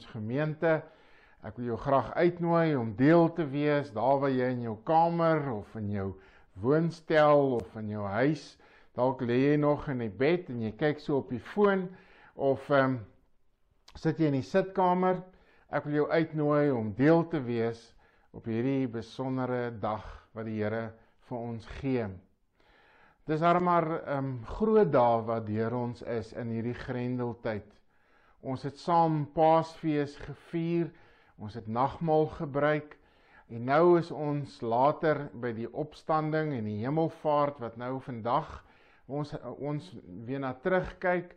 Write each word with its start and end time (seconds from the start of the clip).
Rodekrans 0.00 0.06
gemeente. 0.06 0.82
Ek 1.42 1.56
wil 1.56 1.70
jou 1.70 1.78
graag 1.78 2.12
uitnooi 2.14 2.76
om 2.76 2.94
deel 2.96 3.32
te 3.32 3.44
wees 3.48 3.90
daar 3.92 4.20
waar 4.20 4.30
jy 4.30 4.50
in 4.52 4.62
jou 4.62 4.76
kamer 4.84 5.52
of 5.52 5.74
in 5.76 5.90
jou 5.90 6.14
woonstel 6.60 7.56
of 7.56 7.76
in 7.76 7.88
jou 7.88 8.04
huis 8.04 8.58
dalk 8.94 9.22
lê 9.22 9.36
jy 9.50 9.56
nog 9.56 9.88
in 9.88 10.00
die 10.00 10.10
bed 10.10 10.50
en 10.50 10.60
jy 10.60 10.72
kyk 10.76 11.00
so 11.00 11.20
op 11.20 11.30
die 11.30 11.40
foon 11.40 11.88
of 12.34 12.68
ehm 12.70 12.84
um, 12.84 12.98
sit 13.96 14.20
jy 14.20 14.28
in 14.30 14.36
die 14.38 14.46
sitkamer. 14.46 15.18
Ek 15.70 15.84
wil 15.84 15.94
jou 15.94 16.06
uitnooi 16.10 16.70
om 16.70 16.92
deel 16.94 17.24
te 17.28 17.40
wees 17.42 17.80
op 18.32 18.46
hierdie 18.46 18.86
besondere 18.88 19.70
dag 19.80 20.04
wat 20.34 20.46
die 20.46 20.60
Here 20.60 20.92
vir 21.28 21.38
ons 21.38 21.66
gee. 21.80 22.06
Dis 23.26 23.40
maar 23.40 23.88
'n 23.88 24.16
um, 24.16 24.44
groot 24.46 24.92
dag 24.92 25.24
wat 25.26 25.46
deur 25.46 25.74
ons 25.74 26.02
is 26.02 26.32
in 26.32 26.48
hierdie 26.48 26.74
Grendeltyd. 26.74 27.79
Ons 28.40 28.62
het 28.64 28.78
saam 28.80 29.26
Paasfees 29.34 30.16
gevier, 30.24 30.88
ons 31.36 31.54
het 31.54 31.66
nagmaal 31.68 32.26
gebruik 32.38 32.96
en 33.50 33.64
nou 33.66 33.98
is 33.98 34.10
ons 34.14 34.60
later 34.62 35.26
by 35.42 35.50
die 35.56 35.68
opstanding 35.68 36.52
en 36.54 36.68
die 36.68 36.78
hemelvaart 36.84 37.58
wat 37.60 37.76
nou 37.80 37.98
vandag 38.04 38.60
ons 39.10 39.34
ons 39.58 39.90
weer 40.26 40.40
na 40.40 40.52
terugkyk 40.62 41.34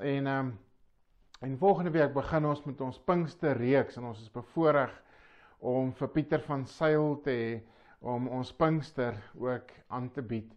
en 0.00 0.30
um, 0.32 0.52
en 1.42 1.58
volgende 1.58 1.90
week 1.90 2.14
begin 2.14 2.46
ons 2.46 2.62
met 2.64 2.80
ons 2.80 3.00
Pinkster 3.06 3.58
reeks 3.58 3.98
en 3.98 4.08
ons 4.12 4.20
is 4.22 4.32
bevoorreg 4.32 4.92
om 5.58 5.92
vir 5.98 6.10
Pieter 6.14 6.42
van 6.46 6.64
Sail 6.66 7.16
te 7.24 7.34
hê 7.34 7.52
om 8.02 8.28
ons 8.30 8.52
Pinkster 8.54 9.18
ook 9.38 9.70
aan 9.90 10.08
te 10.14 10.22
bied 10.22 10.50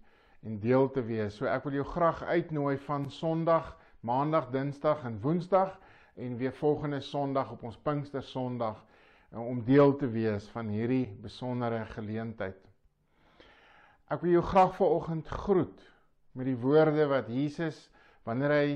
en 0.46 0.60
deel 0.62 0.88
te 0.94 1.02
wees. 1.06 1.38
So 1.38 1.50
ek 1.50 1.66
wil 1.66 1.80
jou 1.80 1.86
graag 1.90 2.22
uitnooi 2.24 2.78
van 2.86 3.10
Sondag, 3.10 3.74
Maandag, 4.06 4.52
Dinsdag 4.54 5.04
en 5.04 5.22
Woensdag 5.22 5.80
en 6.14 6.38
weer 6.38 6.54
volgende 6.54 7.00
Sondag 7.02 7.52
op 7.52 7.64
ons 7.64 7.78
Pinkster 7.78 8.22
Sondag 8.22 8.84
eh, 9.32 9.40
om 9.48 9.64
deel 9.66 9.96
te 9.98 10.06
wees 10.14 10.46
van 10.54 10.70
hierdie 10.70 11.08
besondere 11.24 11.80
geleentheid. 11.90 12.60
Ek 14.14 14.22
wil 14.22 14.36
jou 14.36 14.44
graag 14.46 14.76
vanoggend 14.78 15.32
groet 15.46 15.82
met 16.38 16.46
die 16.46 16.58
woorde 16.62 17.08
wat 17.10 17.34
Jesus 17.34 17.80
wanneer 18.30 18.54
hy 18.54 18.68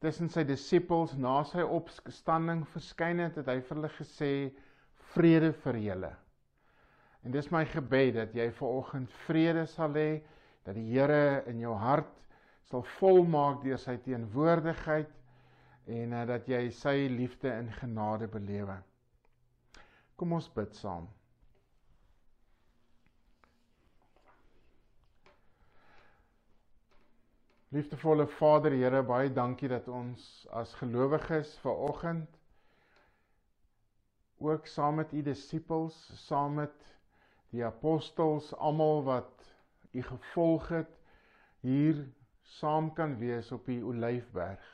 tussen 0.00 0.32
sy 0.32 0.46
disippels 0.48 1.12
na 1.20 1.42
sy 1.44 1.66
opstanding 1.66 2.64
verskyn 2.72 3.20
het, 3.26 3.36
het 3.36 3.50
hy 3.52 3.60
vir 3.60 3.76
hulle 3.76 3.94
gesê 3.98 4.32
vrede 5.12 5.52
vir 5.66 5.82
julle. 5.84 6.14
En 7.28 7.36
dis 7.36 7.52
my 7.52 7.66
gebed 7.68 8.16
dat 8.22 8.32
jy 8.32 8.48
vanoggend 8.56 9.12
vrede 9.26 9.68
sal 9.68 9.92
hê 10.00 10.22
dat 10.64 10.80
die 10.80 10.88
Here 10.94 11.42
in 11.44 11.60
jou 11.60 11.76
hart 11.76 12.14
sal 12.68 12.84
volmaak 12.98 13.62
deur 13.64 13.80
sy 13.80 13.96
teenwoordigheid 14.04 15.12
en 15.88 16.12
uh, 16.12 16.24
dat 16.28 16.48
jy 16.50 16.66
sy 16.76 16.96
liefde 17.08 17.48
in 17.48 17.70
genade 17.80 18.28
belewe. 18.28 18.76
Kom 20.20 20.34
ons 20.36 20.48
bid 20.52 20.74
saam. 20.76 21.06
Liefdevolle 27.72 28.26
Vader, 28.38 28.72
Here, 28.72 29.02
baie 29.04 29.28
dankie 29.32 29.68
dat 29.68 29.88
ons 29.92 30.22
as 30.56 30.72
gelowiges 30.80 31.50
ver 31.62 31.82
oggend 31.88 32.36
ook 34.38 34.66
saam 34.66 35.00
met 35.00 35.12
u 35.12 35.22
disippels, 35.22 35.96
saam 36.14 36.54
met 36.54 36.94
die 37.52 37.64
apostels, 37.64 38.52
almal 38.56 39.02
wat 39.04 39.48
u 39.92 40.02
gevolg 40.02 40.68
het 40.68 40.94
hier 41.60 42.04
saam 42.48 42.92
kan 42.96 43.18
wees 43.20 43.52
op 43.52 43.66
die 43.68 43.82
Olyfberg. 43.84 44.64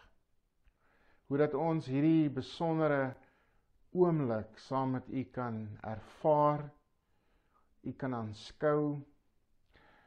Hoe 1.27 1.39
dat 1.41 1.55
ons 1.59 1.87
hierdie 1.91 2.31
besondere 2.31 3.15
oomblik 3.95 4.59
saam 4.59 4.95
met 4.99 5.09
u 5.09 5.25
kan 5.35 5.67
ervaar, 5.83 6.69
u 7.83 7.93
kan 7.93 8.15
aanskou 8.15 9.03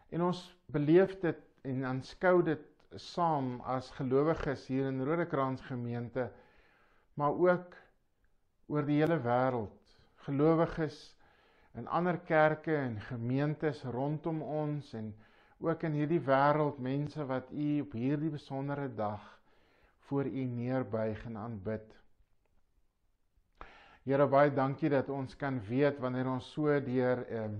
en 0.09 0.23
ons 0.23 0.39
beleef 0.71 1.17
dit 1.19 1.43
en 1.67 1.83
aanskou 1.85 2.39
dit 2.47 2.63
saam 2.95 3.57
as 3.67 3.89
gelowiges 3.97 4.67
hier 4.71 4.87
in 4.87 5.03
Rodekrans 5.03 5.61
gemeente, 5.67 6.29
maar 7.19 7.35
ook 7.35 7.75
oor 8.71 8.87
die 8.87 9.01
hele 9.01 9.19
wêreld. 9.23 9.95
Gelowiges 10.27 10.97
in 11.75 11.87
ander 11.87 12.17
kerke 12.17 12.75
en 12.75 12.99
gemeentes 13.09 13.83
rondom 13.83 14.41
ons 14.41 14.93
en 14.97 15.11
ook 15.59 15.83
in 15.83 15.97
hierdie 15.97 16.21
wêreld 16.21 16.79
mense 16.79 17.25
wat 17.25 17.51
u 17.51 17.81
op 17.81 17.95
hierdie 17.97 18.29
besondere 18.29 18.87
dag 18.95 19.23
voor 20.09 20.25
u 20.25 20.43
neerbuig 20.43 21.25
en 21.25 21.37
aanbid. 21.37 21.95
Here 24.07 24.27
baie 24.27 24.53
dankie 24.53 24.89
dat 24.89 25.09
ons 25.09 25.35
kan 25.35 25.59
weet 25.67 25.99
wanneer 25.99 26.29
ons 26.31 26.51
so 26.53 26.79
deur 26.79 27.25
um, 27.41 27.57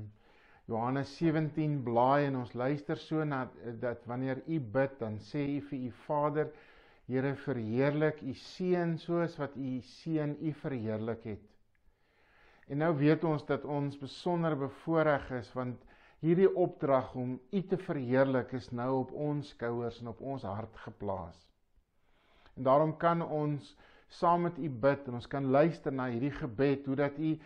Johannes 0.68 1.12
17 1.18 1.82
blaai 1.84 2.28
en 2.28 2.38
ons 2.44 2.54
luister 2.54 2.98
so 2.98 3.24
na 3.24 3.48
dat 3.82 4.06
wanneer 4.06 4.44
u 4.48 4.60
bid 4.60 5.00
dan 5.00 5.20
sê 5.20 5.44
u 5.58 5.62
vir 5.70 5.88
u 5.90 5.92
Vader 6.06 6.52
Here 7.08 7.36
verheerlik 7.40 8.18
u 8.22 8.34
seun 8.36 8.98
soos 9.00 9.38
wat 9.40 9.54
u 9.56 9.78
seun 9.82 10.34
u 10.44 10.52
verheerlik 10.60 11.24
het. 11.24 11.46
En 12.68 12.82
nou 12.84 12.90
weet 13.00 13.24
ons 13.24 13.46
dat 13.48 13.64
ons 13.64 13.96
besonder 14.02 14.58
bevoordeel 14.60 15.38
is 15.40 15.54
want 15.56 15.86
hierdie 16.20 16.50
opdrag 16.56 17.14
om 17.16 17.36
U 17.52 17.62
te 17.70 17.78
verheerlik 17.78 18.54
is 18.58 18.72
nou 18.72 18.90
op 19.04 19.12
ons 19.12 19.52
skouers 19.54 20.00
en 20.02 20.10
op 20.14 20.22
ons 20.22 20.44
hart 20.44 20.78
geplaas. 20.86 21.38
En 22.56 22.64
daarom 22.64 22.96
kan 22.98 23.22
ons 23.22 23.76
saam 24.08 24.48
met 24.48 24.58
U 24.58 24.70
bid 24.70 25.08
en 25.08 25.20
ons 25.20 25.30
kan 25.30 25.46
luister 25.54 25.94
na 25.94 26.08
hierdie 26.10 26.34
gebed 26.34 26.86
hoe 26.86 26.96
dat 26.96 27.20
U 27.20 27.38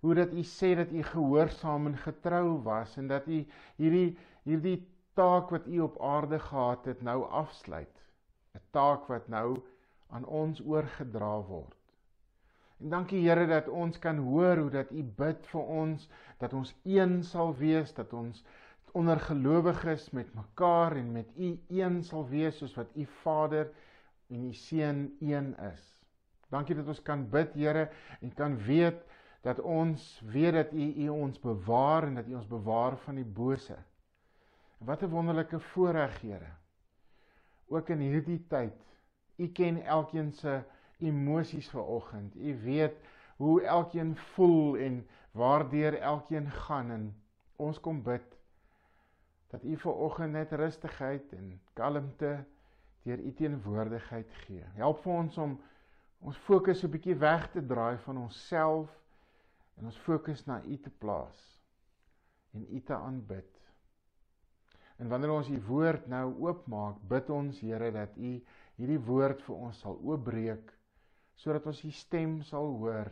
hoe 0.00 0.14
dat 0.14 0.32
U 0.32 0.42
sê 0.44 0.74
dat 0.78 0.92
U 0.92 1.02
gehoorsaam 1.02 1.86
en 1.90 1.96
getrou 1.98 2.62
was 2.62 2.96
en 2.96 3.08
dat 3.08 3.26
U 3.26 3.44
hierdie 3.76 4.16
hierdie 4.44 4.78
taak 5.14 5.50
wat 5.54 5.66
U 5.66 5.80
op 5.86 5.96
aarde 6.02 6.38
gehad 6.38 6.84
het 6.84 7.02
nou 7.02 7.22
afsluit. 7.30 8.02
'n 8.54 8.62
Taak 8.70 9.06
wat 9.08 9.28
nou 9.28 9.62
aan 10.10 10.24
ons 10.24 10.60
oorgedra 10.60 11.40
word. 11.42 11.75
En 12.80 12.88
dankie 12.92 13.22
Here 13.24 13.46
dat 13.46 13.68
ons 13.68 13.98
kan 13.98 14.18
hoor 14.18 14.56
hoe 14.56 14.70
dat 14.70 14.90
U 14.92 15.02
bid 15.02 15.46
vir 15.52 15.74
ons 15.80 16.08
dat 16.38 16.52
ons 16.52 16.74
een 16.84 17.22
sal 17.24 17.54
wees, 17.56 17.94
dat 17.96 18.12
ons 18.12 18.44
onder 18.96 19.20
gelowiges 19.20 20.10
met 20.16 20.34
mekaar 20.34 20.96
en 20.96 21.12
met 21.12 21.28
U 21.36 21.52
een 21.68 22.02
sal 22.04 22.28
wees 22.28 22.58
soos 22.60 22.74
wat 22.76 22.92
U 22.96 23.04
Vader 23.22 23.70
en 24.28 24.44
U 24.48 24.52
Seun 24.52 25.16
een 25.20 25.54
is. 25.72 25.82
Dankie 26.52 26.76
dat 26.76 26.86
ons 26.86 27.02
kan 27.02 27.24
bid 27.30 27.54
Here 27.54 27.88
en 28.20 28.34
kan 28.34 28.58
weet 28.68 29.02
dat 29.46 29.60
ons 29.60 30.04
weet 30.32 30.54
dat 30.54 30.72
U 30.72 30.86
U 31.04 31.08
ons 31.08 31.40
bewaar 31.40 32.08
en 32.08 32.20
dat 32.20 32.28
U 32.28 32.34
ons 32.34 32.48
bewaar 32.48 32.96
van 33.04 33.20
die 33.20 33.28
bose. 33.40 33.76
Wat 34.78 35.02
'n 35.02 35.10
wonderlike 35.10 35.60
voorreg 35.72 36.20
Here. 36.20 36.52
Ook 37.68 37.88
in 37.88 37.98
hierdie 37.98 38.44
tyd. 38.48 38.74
U 39.36 39.48
ken 39.48 39.82
elkeen 39.82 40.32
se 40.32 40.62
emosies 40.98 41.68
vanoggend. 41.70 42.36
U 42.36 42.60
weet 42.62 42.96
hoe 43.36 43.62
elkeen 43.62 44.16
voel 44.16 44.76
en 44.76 45.06
waardeur 45.30 45.98
elkeen 45.98 46.50
gaan 46.50 46.90
en 46.90 47.22
ons 47.56 47.80
kom 47.80 48.02
bid 48.02 48.36
dat 49.46 49.64
u 49.64 49.76
vanoggend 49.76 50.32
net 50.32 50.52
rustigheid 50.52 51.32
en 51.32 51.60
kalmte 51.72 52.44
deur 53.02 53.18
u 53.18 53.32
teenwoordigheid 53.32 54.32
gee. 54.44 54.64
Help 54.74 55.02
vir 55.04 55.12
ons 55.12 55.38
om 55.38 55.60
ons 56.18 56.38
fokus 56.48 56.82
'n 56.84 56.90
bietjie 56.90 57.14
weg 57.14 57.50
te 57.50 57.66
draai 57.66 57.98
van 57.98 58.18
onsself 58.18 58.90
en 59.76 59.84
ons 59.84 59.98
fokus 59.98 60.44
na 60.46 60.62
u 60.64 60.78
te 60.80 60.90
plaas 60.90 61.62
en 62.52 62.66
u 62.70 62.80
te 62.80 62.94
aanbid. 62.94 63.52
En 64.96 65.08
wanneer 65.08 65.30
ons 65.30 65.48
u 65.48 65.60
woord 65.68 66.06
nou 66.06 66.34
oopmaak, 66.40 66.96
bid 67.08 67.30
ons 67.30 67.60
Here 67.60 67.92
dat 67.92 68.16
u 68.16 68.44
hierdie 68.76 69.00
woord 69.00 69.42
vir 69.42 69.56
ons 69.56 69.80
sal 69.80 70.00
oopbreek 70.02 70.75
sodat 71.36 71.66
ons 71.66 71.82
u 71.84 71.90
stem 71.90 72.40
sal 72.42 72.70
hoor 72.80 73.10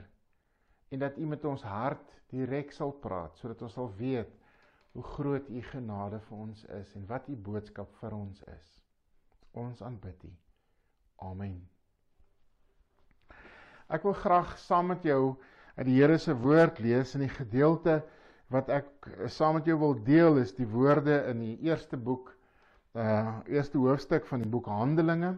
en 0.91 1.03
dat 1.03 1.19
u 1.19 1.27
met 1.27 1.45
ons 1.45 1.63
hart 1.63 2.15
direk 2.33 2.73
sal 2.73 2.93
praat 3.05 3.37
sodat 3.39 3.63
ons 3.63 3.77
sal 3.77 3.91
weet 3.99 4.33
hoe 4.95 5.03
groot 5.03 5.49
u 5.51 5.61
genade 5.73 6.21
vir 6.29 6.39
ons 6.39 6.65
is 6.79 6.95
en 6.95 7.07
wat 7.11 7.29
u 7.29 7.37
boodskap 7.37 7.91
vir 7.99 8.15
ons 8.15 8.43
is. 8.53 8.69
Ons 9.59 9.83
aanbid 9.83 10.27
u. 10.29 10.31
Amen. 11.27 11.57
Ek 13.91 14.07
wil 14.07 14.15
graag 14.19 14.55
saam 14.63 14.93
met 14.93 15.03
jou 15.07 15.35
uit 15.75 15.87
die 15.89 15.97
Here 15.99 16.19
se 16.19 16.35
woord 16.39 16.79
lees 16.83 17.15
in 17.19 17.27
die 17.27 17.33
gedeelte 17.35 17.99
wat 18.55 18.71
ek 18.71 19.09
saam 19.35 19.59
met 19.59 19.67
jou 19.67 19.77
wil 19.81 19.97
deel 20.07 20.39
is 20.43 20.55
die 20.55 20.69
woorde 20.71 21.25
in 21.33 21.43
die 21.43 21.57
eerste 21.67 21.99
boek 21.99 22.31
uh 22.95 23.41
eerste 23.51 23.81
hoofstuk 23.83 24.27
van 24.31 24.45
die 24.45 24.51
boek 24.51 24.71
Handelinge 24.71 25.35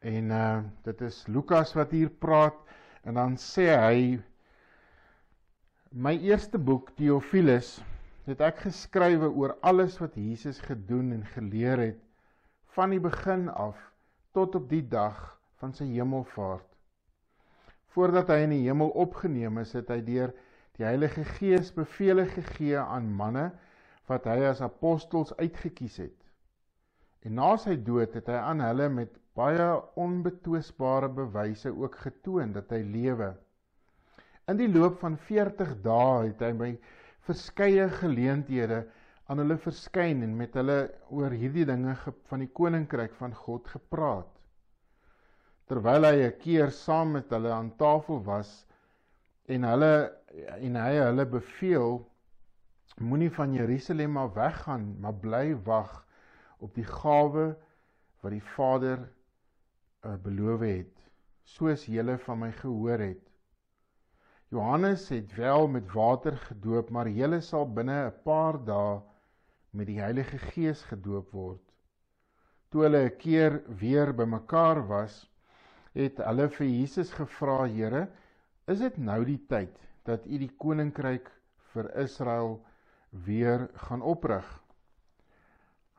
En 0.00 0.30
uh 0.30 0.62
dit 0.86 1.00
is 1.00 1.26
Lukas 1.26 1.74
wat 1.74 1.90
hier 1.90 2.10
praat 2.10 2.58
en 3.02 3.18
dan 3.18 3.36
sê 3.40 3.66
hy 3.72 4.00
my 5.90 6.14
eerste 6.28 6.58
boek 6.58 6.92
Theophilus 6.96 7.78
het 8.28 8.40
ek 8.44 8.64
geskrywe 8.68 9.30
oor 9.32 9.56
alles 9.60 9.98
wat 10.02 10.14
Jesus 10.20 10.60
gedoen 10.60 11.12
en 11.16 11.24
geleer 11.34 11.80
het 11.82 12.02
van 12.76 12.94
die 12.94 13.02
begin 13.02 13.48
af 13.48 13.78
tot 14.36 14.54
op 14.54 14.68
die 14.70 14.84
dag 14.86 15.16
van 15.58 15.72
sy 15.74 15.88
hemelvaart 15.90 16.68
Voordat 17.98 18.28
hy 18.30 18.42
in 18.44 18.52
die 18.52 18.64
hemel 18.66 18.92
opgeneem 19.00 19.56
is, 19.62 19.72
het 19.74 19.88
hy 19.90 19.98
deur 20.04 20.34
die 20.78 20.84
Heilige 20.86 21.24
Gees 21.38 21.72
beveel 21.74 22.20
gegee 22.30 22.78
aan 22.78 23.08
manne 23.10 23.48
wat 24.06 24.28
hy 24.30 24.36
as 24.46 24.60
apostels 24.64 25.32
uitgekies 25.40 25.96
het. 26.04 26.16
En 27.26 27.34
na 27.40 27.56
sy 27.58 27.74
dood 27.88 28.14
het 28.14 28.28
hy 28.30 28.36
aan 28.38 28.62
hulle 28.62 28.86
met 29.00 29.16
baie 29.38 29.66
onbetwisbare 30.02 31.08
bewyse 31.14 31.70
ook 31.70 31.98
getoon 32.04 32.52
dat 32.56 32.72
hy 32.74 32.82
lewe. 32.82 33.32
In 34.50 34.58
die 34.58 34.70
loop 34.70 34.98
van 35.02 35.18
40 35.28 35.76
dae 35.84 36.30
het 36.30 36.42
hy 36.42 36.52
by 36.56 36.70
verskeie 37.28 37.86
geleenthede 38.00 38.86
aan 39.28 39.42
hulle 39.42 39.58
verskyn 39.60 40.24
en 40.24 40.34
met 40.36 40.54
hulle 40.56 40.78
oor 41.12 41.34
hierdie 41.36 41.66
dinge 41.68 41.94
van 42.30 42.42
die 42.42 42.50
koninkryk 42.60 43.14
van 43.18 43.34
God 43.36 43.68
gepraat. 43.68 44.30
Terwyl 45.68 46.08
hy 46.08 46.16
'n 46.24 46.38
keer 46.40 46.72
saam 46.72 47.12
met 47.18 47.30
hulle 47.30 47.52
aan 47.52 47.74
tafel 47.76 48.22
was 48.24 48.64
en 49.52 49.68
hulle 49.68 49.92
en 50.56 50.76
hy 50.80 50.94
hulle 50.96 51.26
beveel 51.26 52.00
moenie 53.00 53.30
van 53.30 53.52
Jerusalem 53.52 54.16
af 54.16 54.34
weggaan, 54.34 54.96
maar 55.00 55.14
bly 55.14 55.54
wag 55.64 55.92
op 56.58 56.74
die 56.74 56.88
gawe 56.88 57.54
wat 58.22 58.32
die 58.32 58.46
Vader 58.56 59.04
uh, 60.04 60.14
beloof 60.22 60.62
het, 60.66 60.94
soos 61.48 61.86
julle 61.90 62.18
van 62.26 62.38
my 62.44 62.50
gehoor 62.52 63.02
het. 63.02 63.24
Johannes 64.48 65.08
het 65.12 65.34
wel 65.36 65.68
met 65.68 65.92
water 65.92 66.36
gedoop, 66.48 66.90
maar 66.90 67.08
julle 67.08 67.40
sal 67.44 67.66
binne 67.68 67.96
'n 68.06 68.14
paar 68.24 68.58
dae 68.64 69.00
met 69.70 69.86
die 69.86 69.98
Heilige 70.00 70.38
Gees 70.38 70.82
gedoop 70.88 71.32
word. 71.32 71.64
Toe 72.70 72.82
hulle 72.82 73.02
'n 73.04 73.16
keer 73.18 73.62
weer 73.80 74.14
bymekaar 74.14 74.86
was, 74.86 75.28
het 75.92 76.16
hulle 76.18 76.48
vir 76.48 76.66
Jesus 76.66 77.12
gevra: 77.12 77.66
"Here, 77.66 78.08
is 78.66 78.78
dit 78.78 78.96
nou 78.96 79.24
die 79.24 79.40
tyd 79.48 79.76
dat 80.04 80.26
U 80.26 80.38
die 80.38 80.54
koninkryk 80.56 81.30
vir 81.72 81.90
Israel 81.96 82.64
weer 83.10 83.68
gaan 83.74 84.02
oprig?" 84.02 84.46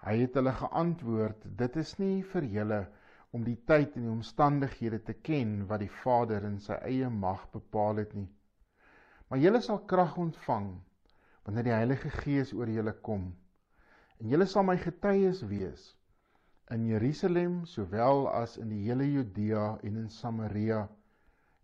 Hy 0.06 0.18
het 0.22 0.34
hulle 0.34 0.54
geantwoord: 0.54 1.57
"Dit 1.57 1.75
is 1.75 1.98
nie 2.00 2.24
vir 2.24 2.44
julle 2.44 2.88
om 3.31 3.44
die 3.44 3.58
tyd 3.66 3.96
en 3.96 4.08
die 4.08 4.12
omstandighede 4.12 5.02
te 5.04 5.14
ken 5.14 5.68
wat 5.68 5.84
die 5.84 5.94
Vader 6.02 6.44
in 6.44 6.60
sy 6.60 6.78
eie 6.88 7.10
mag 7.10 7.46
bepaal 7.52 8.04
het 8.04 8.14
nie." 8.14 8.30
Maar 9.30 9.40
julle 9.40 9.62
sal 9.62 9.84
krag 9.86 10.18
ontvang 10.18 10.72
wanneer 11.44 11.64
die 11.64 11.78
Heilige 11.78 12.10
Gees 12.10 12.54
oor 12.54 12.70
julle 12.70 12.94
kom. 12.94 13.31
En 14.20 14.30
julle 14.30 14.46
sal 14.46 14.64
my 14.64 14.78
getuies 14.78 15.42
wees 15.48 15.96
in 16.70 16.86
Jerusalem 16.86 17.66
sowel 17.66 18.28
as 18.30 18.58
in 18.62 18.70
die 18.70 18.84
hele 18.86 19.06
Judea 19.10 19.80
en 19.84 19.96
in 20.04 20.10
Samaria 20.14 20.84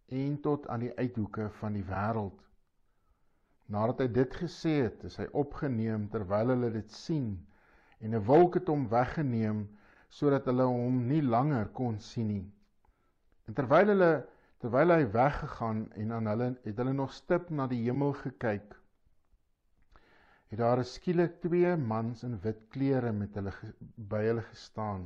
en 0.10 0.38
tot 0.42 0.68
aan 0.68 0.82
die 0.86 0.94
uithoeke 0.98 1.50
van 1.60 1.78
die 1.78 1.86
wêreld. 1.86 2.40
Nadat 3.70 4.02
hy 4.02 4.08
dit 4.14 4.38
gesê 4.42 4.74
het, 4.86 5.04
is 5.06 5.18
hy 5.22 5.28
opgeneem 5.34 6.08
terwyl 6.14 6.54
hulle 6.54 6.72
dit 6.74 6.92
sien 6.94 7.30
en 8.02 8.18
'n 8.18 8.26
wolk 8.26 8.58
het 8.60 8.70
hom 8.70 8.88
weggeneem 8.90 9.66
sodat 10.10 10.46
hulle 10.46 10.68
hom 10.70 11.04
nie 11.08 11.22
langer 11.22 11.68
kon 11.74 12.00
sien 12.00 12.28
nie. 12.28 12.46
En 13.48 13.54
terwyl 13.54 13.94
hulle 13.94 14.14
Terwyl 14.66 14.90
hy 14.90 15.04
weggegaan 15.14 15.82
en 16.02 16.12
aan 16.16 16.28
hulle 16.32 16.46
het 16.64 16.80
hulle 16.82 16.94
nog 16.98 17.12
stip 17.14 17.50
na 17.54 17.68
die 17.70 17.84
hemel 17.84 18.16
gekyk. 18.18 18.72
Het 20.50 20.62
daar 20.62 20.82
skielik 20.88 21.36
twee 21.44 21.76
mans 21.78 22.24
in 22.26 22.40
wit 22.42 22.64
klere 22.74 23.12
met 23.14 23.36
hulle 23.38 23.52
by 24.14 24.24
hulle 24.26 24.46
gestaan. 24.48 25.04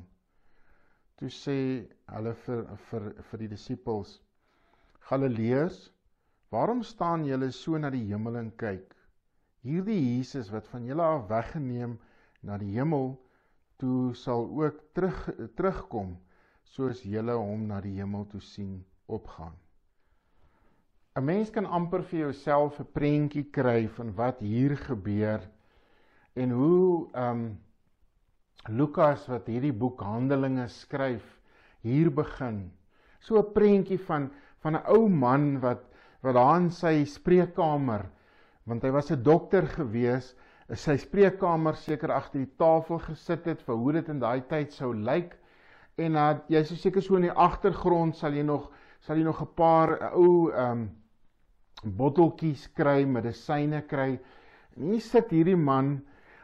Toe 1.20 1.32
sê 1.34 1.58
hulle 2.14 2.34
vir 2.46 2.62
vir 2.92 3.10
vir 3.32 3.44
die 3.44 3.50
disippels: 3.56 4.14
Galileërs, 5.10 5.82
waarom 6.56 6.84
staan 6.94 7.26
julle 7.28 7.52
so 7.52 7.78
na 7.78 7.92
die 7.92 8.06
hemel 8.14 8.40
en 8.40 8.54
kyk? 8.64 8.94
Hierdie 9.68 10.00
Jesus 10.00 10.54
wat 10.56 10.72
van 10.72 10.88
julle 10.88 11.10
af 11.18 11.28
weggeneem 11.34 11.98
na 12.48 12.56
die 12.62 12.72
hemel, 12.78 13.18
toe 13.80 14.14
sal 14.16 14.46
ook 14.62 14.82
terug 14.94 15.30
terugkom 15.56 16.18
soos 16.64 17.02
julle 17.04 17.36
hom 17.40 17.66
na 17.68 17.80
die 17.82 17.96
hemel 17.98 18.28
toe 18.30 18.42
sien 18.42 18.84
opgaan. 19.08 19.56
'n 21.16 21.26
Mens 21.26 21.50
kan 21.50 21.66
amper 21.66 22.04
vir 22.12 22.20
jouself 22.20 22.80
'n 22.80 22.92
prentjie 22.94 23.48
kry 23.58 23.88
van 23.88 24.14
wat 24.16 24.40
hier 24.40 24.76
gebeur 24.78 25.42
en 26.36 26.52
hoe 26.52 27.10
ehm 27.14 27.40
um, 27.40 27.58
Lukas 28.68 29.26
wat 29.32 29.48
hierdie 29.48 29.74
boek 29.74 30.02
Handelinge 30.04 30.68
skryf, 30.68 31.24
hier 31.82 32.12
begin. 32.12 32.72
So 33.20 33.40
'n 33.40 33.54
prentjie 33.54 33.98
van 33.98 34.30
van 34.62 34.76
'n 34.76 34.86
ou 34.96 35.10
man 35.10 35.60
wat 35.60 35.86
wat 36.22 36.36
daar 36.36 36.60
in 36.60 36.70
sy 36.70 37.06
spreekkamer, 37.06 38.06
want 38.66 38.84
hy 38.84 38.92
was 38.92 39.12
'n 39.12 39.24
dokter 39.24 39.68
gewees, 39.68 40.36
in 40.70 40.78
sy 40.78 40.96
spreekkamer 41.02 41.78
seker 41.82 42.12
agter 42.14 42.44
die 42.44 42.58
tafel 42.62 43.00
gesit 43.02 43.48
het 43.50 43.62
vir 43.66 43.78
hoe 43.82 43.94
dit 43.98 44.10
in 44.14 44.20
daai 44.22 44.42
tyd 44.50 44.74
sou 44.76 44.92
lyk. 44.94 45.34
En 45.98 46.16
uh, 46.16 46.28
jy 46.52 46.62
sou 46.68 46.78
seker 46.78 47.04
so 47.04 47.18
in 47.18 47.26
die 47.26 47.34
agtergrond 47.34 48.18
sal 48.18 48.38
jy 48.38 48.46
nog 48.46 48.70
sal 49.02 49.18
jy 49.18 49.24
nog 49.24 49.42
'n 49.42 49.54
paar 49.56 49.96
eh, 49.98 50.14
ou 50.14 50.52
ehm 50.52 50.72
um, 50.72 50.90
botteltjies 51.98 52.68
kry, 52.76 53.06
medisyne 53.06 53.82
kry. 53.88 54.20
En 54.76 54.92
hier 54.92 55.02
sit 55.02 55.32
hierdie 55.32 55.58
man 55.58 56.02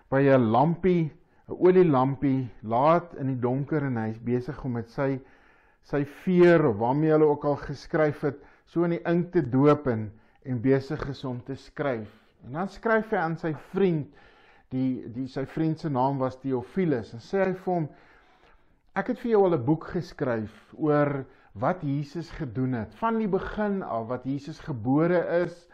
by 0.10 0.24
'n 0.24 0.51
lampie, 0.51 1.12
'n 1.48 1.57
olielampie, 1.60 2.50
laat 2.63 3.13
in 3.19 3.27
die 3.27 3.39
donker 3.39 3.83
en 3.83 3.98
hy's 3.98 4.19
besig 4.19 4.63
om 4.66 4.72
met 4.80 4.89
sy 4.89 5.19
sy 5.83 6.06
veer 6.24 6.66
of 6.66 6.77
waarmee 6.77 7.12
hulle 7.12 7.30
ook 7.30 7.45
al 7.45 7.56
geskryf 7.56 8.22
het, 8.22 8.39
so 8.66 8.83
in 8.83 8.98
die 8.98 9.04
ink 9.06 9.31
te 9.31 9.42
doop 9.42 9.88
en 9.88 10.12
en 10.46 10.62
besig 10.62 11.10
is 11.10 11.24
om 11.25 11.41
te 11.44 11.55
skryf. 11.55 12.25
En 12.46 12.52
dan 12.52 12.70
skryf 12.70 13.10
hy 13.10 13.18
aan 13.18 13.38
sy 13.42 13.54
vriend, 13.72 14.12
die 14.74 15.06
die 15.14 15.28
sy 15.32 15.46
vriend 15.50 15.80
se 15.82 15.90
naam 15.90 16.20
was 16.22 16.38
Theophilus 16.42 17.14
en 17.16 17.24
sê 17.24 17.42
hy 17.44 17.54
vir 17.54 17.72
hom 17.74 17.88
ek 18.96 19.12
het 19.12 19.22
vir 19.22 19.32
jou 19.32 19.42
al 19.46 19.58
'n 19.58 19.66
boek 19.66 19.88
geskryf 19.94 20.54
oor 20.74 21.25
wat 21.54 21.82
Jesus 21.84 22.30
gedoen 22.32 22.74
het. 22.74 22.96
Van 23.00 23.18
die 23.18 23.28
begin 23.32 23.82
af 23.84 24.08
wat 24.08 24.25
Jesus 24.25 24.60
gebore 24.60 25.22
is 25.44 25.68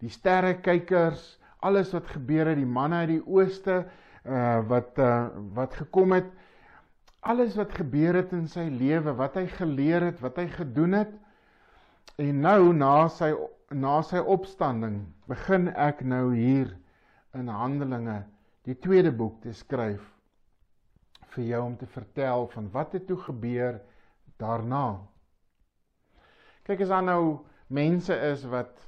die 0.00 0.10
sterrekykers 0.10 1.38
alles 1.60 1.92
wat 1.92 2.06
gebeur 2.06 2.46
het 2.46 2.58
die 2.58 2.66
manne 2.66 3.02
uit 3.02 3.12
die 3.16 3.26
ooste 3.26 3.84
uh, 4.24 4.60
wat 4.68 4.98
uh, 4.98 5.28
wat 5.54 5.74
gekom 5.74 6.12
het. 6.12 6.28
Alles 7.20 7.56
wat 7.56 7.72
gebeur 7.74 8.14
het 8.14 8.32
in 8.32 8.46
sy 8.48 8.68
lewe 8.70 9.14
wat 9.18 9.34
hy 9.34 9.46
geleer 9.46 10.10
het 10.10 10.20
wat 10.20 10.36
hy 10.36 10.46
gedoen 10.54 10.92
het. 10.92 11.14
En 12.18 12.40
nou 12.40 12.72
na 12.74 13.08
sy 13.08 13.32
na 13.70 14.02
sy 14.02 14.18
opstanding 14.18 15.02
begin 15.28 15.68
ek 15.68 16.00
nou 16.04 16.34
hier 16.34 16.72
in 17.34 17.48
Handelinge 17.48 18.22
die 18.64 18.74
tweede 18.74 19.12
boek 19.12 19.42
te 19.42 19.52
skryf 19.52 20.04
vir 21.34 21.44
jou 21.44 21.62
om 21.66 21.76
te 21.76 21.86
vertel 21.86 22.48
van 22.54 22.70
wat 22.72 22.92
het 22.92 23.06
toe 23.06 23.20
gebeur 23.26 23.80
daarna 24.40 24.86
Kyk 26.68 26.82
as 26.84 26.90
daar 26.92 27.04
nou 27.04 27.22
mense 27.72 28.12
is 28.28 28.42
wat 28.52 28.80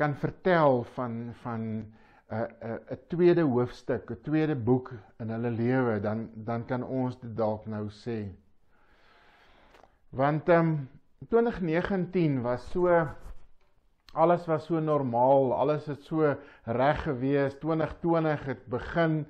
kan 0.00 0.14
vertel 0.18 0.80
van 0.94 1.12
van 1.42 1.60
'n 1.66 2.48
'n 2.68 2.78
'n 2.94 2.98
tweede 3.12 3.42
hoofstuk, 3.42 4.10
'n 4.10 4.20
tweede 4.22 4.56
boek 4.56 4.90
in 5.22 5.30
hulle 5.30 5.50
lewe, 5.50 6.00
dan 6.00 6.30
dan 6.34 6.64
kan 6.66 6.82
ons 6.82 7.20
dit 7.20 7.36
dalk 7.36 7.66
nou 7.66 7.84
sê. 7.90 8.18
Want 10.10 10.48
ehm 10.48 10.66
um, 10.66 10.88
2019 11.28 12.42
was 12.42 12.70
so 12.70 13.06
alles 14.12 14.46
was 14.46 14.64
so 14.64 14.80
normaal, 14.80 15.54
alles 15.54 15.86
het 15.86 16.02
so 16.04 16.34
reg 16.64 17.02
gewees. 17.02 17.54
2020 17.60 18.44
het 18.44 18.66
begin 18.66 19.26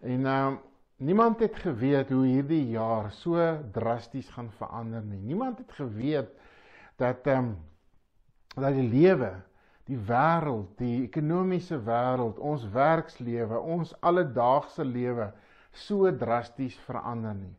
en 0.00 0.26
ehm 0.26 0.46
um, 0.46 0.58
niemand 0.96 1.40
het 1.40 1.56
geweet 1.56 2.10
hoe 2.10 2.26
hierdie 2.26 2.68
jaar 2.70 3.10
so 3.10 3.58
drasties 3.72 4.28
gaan 4.28 4.50
verander 4.56 5.02
nie. 5.02 5.18
Niemand 5.18 5.58
het 5.58 5.72
geweet 5.72 6.28
dat 6.96 7.26
ehm 7.26 7.38
um, 7.38 7.56
dat 8.54 8.74
die 8.76 8.88
lewe, 8.88 9.32
die 9.88 9.98
wêreld, 9.98 10.76
die 10.78 11.02
ekonomiese 11.02 11.78
wêreld, 11.84 12.38
ons 12.38 12.64
werkslewe, 12.72 13.58
ons 13.58 13.94
alledaagse 14.00 14.84
lewe 14.84 15.32
so 15.72 16.10
drasties 16.16 16.76
verander 16.86 17.34
nie. 17.34 17.54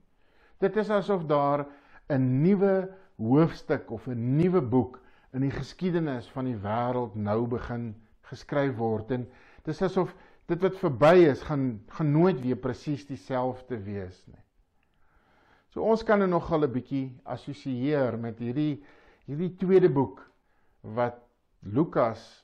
Dit 0.61 0.77
is 0.77 0.89
asof 0.89 1.25
daar 1.25 1.65
'n 2.09 2.41
nuwe 2.41 2.89
hoofstuk 3.17 3.91
of 3.91 4.07
'n 4.07 4.35
nuwe 4.37 4.61
boek 4.61 4.99
in 5.33 5.41
die 5.41 5.53
geskiedenis 5.53 6.27
van 6.33 6.45
die 6.45 6.57
wêreld 6.61 7.15
nou 7.15 7.45
begin 7.49 7.93
geskryf 8.29 8.75
word 8.77 9.11
en 9.11 9.25
dis 9.65 9.81
asof 9.81 10.13
dit 10.51 10.61
wat 10.61 10.77
verby 10.81 11.15
is 11.29 11.41
gaan 11.47 11.79
gaan 11.97 12.11
nooit 12.11 12.41
weer 12.43 12.59
presies 12.59 13.05
dieselfde 13.07 13.79
wees 13.85 14.19
nie. 14.27 14.41
So 15.73 15.81
ons 15.81 16.03
kan 16.05 16.19
nou 16.19 16.29
nog 16.29 16.51
al 16.51 16.65
'n 16.67 16.71
bietjie 16.71 17.19
assosieer 17.23 18.17
met 18.17 18.39
hierdie 18.39 18.83
hierdie 19.25 19.55
tweede 19.57 19.89
boek 19.89 20.21
wat 20.81 21.17
Lukas 21.61 22.42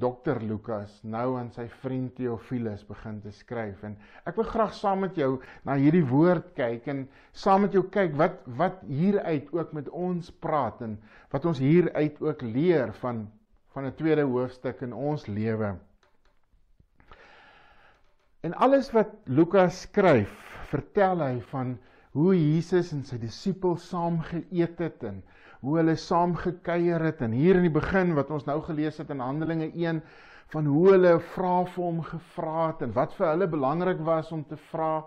dokter 0.00 0.40
Lukas 0.42 0.98
nou 1.02 1.36
aan 1.38 1.48
sy 1.54 1.66
vriend 1.82 2.14
Theophilus 2.18 2.84
begin 2.88 3.20
te 3.24 3.32
skryf 3.32 3.84
en 3.88 3.96
ek 4.28 4.36
wil 4.40 4.48
graag 4.50 4.74
saam 4.76 5.04
met 5.06 5.16
jou 5.16 5.36
na 5.68 5.78
hierdie 5.80 6.04
woord 6.06 6.52
kyk 6.58 6.88
en 6.92 7.06
saam 7.32 7.66
met 7.66 7.76
jou 7.76 7.84
kyk 7.92 8.14
wat 8.20 8.42
wat 8.60 8.82
hieruit 8.90 9.48
ook 9.56 9.72
met 9.76 9.88
ons 9.88 10.30
praat 10.44 10.82
en 10.86 10.98
wat 11.32 11.48
ons 11.48 11.62
hieruit 11.62 12.20
ook 12.20 12.42
leer 12.42 12.92
van 13.00 13.26
van 13.76 13.84
'n 13.84 13.94
tweede 13.94 14.22
hoofstuk 14.24 14.80
in 14.80 14.92
ons 14.92 15.26
lewe. 15.26 15.76
En 18.40 18.54
alles 18.54 18.90
wat 18.90 19.10
Lukas 19.24 19.80
skryf, 19.80 20.32
vertel 20.70 21.20
hy 21.20 21.40
van 21.50 21.74
hoe 22.16 22.32
Jesus 22.32 22.92
en 22.92 23.02
sy 23.04 23.18
disippels 23.20 23.88
saam 23.90 24.20
geëet 24.24 24.78
het 24.78 25.04
en 25.04 25.18
hoe 25.60 25.76
hulle 25.76 25.96
saam 25.96 26.34
gekuier 26.36 27.00
het 27.00 27.20
en 27.20 27.32
hier 27.32 27.56
in 27.56 27.68
die 27.68 27.76
begin 27.80 28.14
wat 28.14 28.30
ons 28.30 28.44
nou 28.44 28.60
gelees 28.62 28.98
het 28.98 29.10
in 29.10 29.20
Handelinge 29.20 29.70
1 29.72 30.02
van 30.54 30.66
hoe 30.66 30.90
hulle 30.90 31.18
vra 31.34 31.64
vir 31.64 31.84
hom 31.84 32.02
gevra 32.02 32.66
het 32.66 32.82
en 32.82 32.92
wat 32.92 33.14
vir 33.14 33.28
hulle 33.32 33.48
belangrik 33.48 34.00
was 34.06 34.32
om 34.32 34.44
te 34.44 34.56
vra 34.70 35.06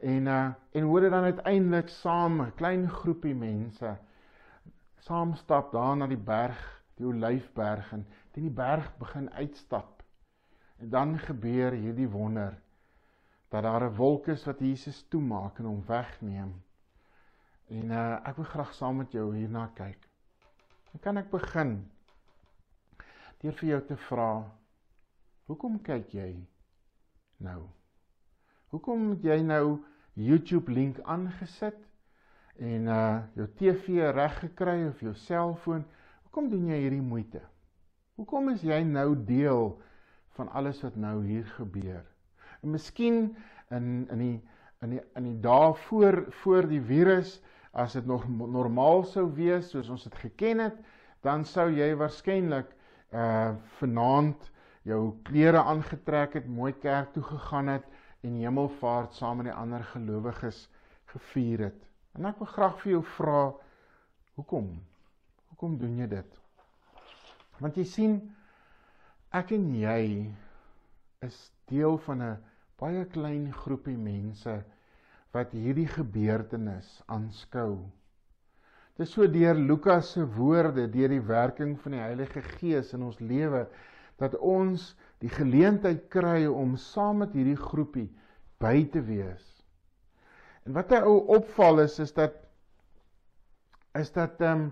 en 0.00 0.26
uh, 0.26 0.46
en 0.72 0.82
hoe 0.82 1.00
dit 1.00 1.10
dan 1.10 1.24
uiteindelik 1.24 1.88
saam 1.88 2.40
'n 2.42 2.54
klein 2.56 2.88
groepie 2.90 3.34
mense 3.34 3.96
saam 5.02 5.34
stap 5.34 5.72
daar 5.72 5.96
na 5.96 6.06
die 6.06 6.20
berg, 6.20 6.58
die 6.98 7.06
Olyfberg 7.06 7.88
en 7.96 8.04
teen 8.32 8.46
die 8.46 8.54
berg 8.54 8.86
begin 9.00 9.26
uitstap. 9.34 10.02
En 10.78 10.90
dan 10.90 11.16
gebeur 11.18 11.74
hierdie 11.74 12.08
wonder 12.10 12.54
dat 13.50 13.62
daar 13.62 13.88
'n 13.88 13.96
wolk 13.96 14.28
is 14.28 14.44
wat 14.44 14.60
Jesus 14.60 15.02
toemaak 15.08 15.58
en 15.58 15.64
hom 15.64 15.82
wegneem. 15.86 16.62
En 17.68 17.90
uh 17.90 18.18
ek 18.28 18.36
wil 18.36 18.48
graag 18.54 18.74
saam 18.74 18.96
met 18.96 19.12
jou 19.12 19.28
hierna 19.36 19.68
kyk. 19.76 20.08
Dan 20.92 21.00
kan 21.00 21.20
ek 21.20 21.30
begin 21.30 21.76
deur 23.42 23.54
vir 23.58 23.68
jou 23.68 23.80
te 23.86 23.96
vra 24.08 24.32
hoekom 25.50 25.78
kyk 25.82 26.12
jy 26.14 26.28
nou? 27.42 27.62
Hoekom 28.72 29.08
het 29.14 29.24
jy 29.26 29.40
nou 29.44 29.82
YouTube 30.14 30.72
link 30.72 31.00
aangesit 31.04 31.80
en 32.58 32.86
uh 32.88 33.22
jou 33.38 33.48
TV 33.58 34.12
reg 34.14 34.38
gekry 34.44 34.78
of 34.88 35.00
jou 35.00 35.14
selfoon? 35.14 35.84
Hoekom 36.26 36.48
doen 36.52 36.70
jy 36.70 36.78
hierdie 36.84 37.04
moeite? 37.04 37.42
Hoekom 38.16 38.52
is 38.52 38.62
jy 38.64 38.82
nou 38.86 39.12
deel 39.16 39.74
van 40.36 40.48
alles 40.56 40.80
wat 40.84 40.96
nou 40.96 41.18
hier 41.24 41.44
gebeur? 41.58 42.04
En 42.62 42.70
miskien 42.76 43.36
in 43.70 44.08
in 44.12 44.22
die 44.22 44.38
in 44.82 44.96
die 44.96 45.02
in 45.18 45.28
die 45.30 45.40
dae 45.40 45.72
voor 45.86 46.24
voor 46.42 46.68
die 46.68 46.82
virus 46.82 47.40
as 47.72 47.94
dit 47.96 48.06
nog 48.06 48.26
normaal 48.28 49.04
sou 49.08 49.26
wees 49.36 49.70
soos 49.72 49.88
ons 49.88 50.04
dit 50.04 50.16
geken 50.26 50.60
het, 50.60 50.76
dan 51.24 51.44
sou 51.48 51.70
jy 51.72 51.92
waarskynlik 51.96 52.74
uh 53.12 53.54
vanaand 53.78 54.50
jou 54.88 55.14
klere 55.24 55.62
aangetrek 55.62 56.34
het, 56.34 56.46
mooi 56.48 56.72
kerk 56.72 57.12
toe 57.14 57.22
gegaan 57.22 57.68
het 57.68 57.86
en 58.22 58.38
hemelvaart 58.38 59.14
saam 59.14 59.40
met 59.40 59.50
die 59.50 59.54
ander 59.56 59.84
gelowiges 59.92 60.66
gevier 61.12 61.68
het. 61.68 61.80
En 62.18 62.26
ek 62.28 62.38
wil 62.42 62.50
graag 62.50 62.78
vir 62.82 62.92
jou 62.96 63.02
vra 63.16 63.42
hoekom? 64.38 64.68
Hoekom 65.52 65.78
doen 65.78 65.98
jy 66.02 66.08
dit? 66.10 66.38
Want 67.62 67.78
jy 67.78 67.84
sien 67.88 68.16
ek 69.32 69.52
en 69.56 69.68
jy 69.78 70.02
is 71.22 71.38
deel 71.70 71.98
van 72.06 72.22
'n 72.22 72.51
baie 72.80 73.04
klein 73.12 73.50
groepie 73.52 73.96
mense 73.98 74.62
wat 75.32 75.52
hierdie 75.56 75.88
gebeurtenis 75.88 77.00
aanskou. 77.06 77.78
Dit 78.96 79.06
is 79.06 79.14
so 79.14 79.26
deur 79.26 79.56
Lukas 79.56 80.12
se 80.12 80.24
woorde, 80.36 80.86
deur 80.92 81.08
die 81.08 81.24
werking 81.24 81.78
van 81.80 81.96
die 81.96 82.02
Heilige 82.02 82.42
Gees 82.58 82.92
in 82.92 83.06
ons 83.06 83.20
lewe 83.20 83.64
dat 84.20 84.36
ons 84.36 84.92
die 85.24 85.30
geleentheid 85.32 86.04
kry 86.12 86.44
om 86.46 86.76
saam 86.76 87.22
met 87.24 87.32
hierdie 87.36 87.58
groepie 87.58 88.10
by 88.62 88.84
te 88.92 89.00
wees. 89.06 89.46
En 90.66 90.76
wat 90.76 90.92
hy 90.94 91.00
ou 91.08 91.18
opval 91.38 91.82
is 91.86 91.98
is 92.02 92.12
dat 92.14 92.36
is 93.98 94.12
dat 94.12 94.40
ehm 94.40 94.68
um, 94.68 94.70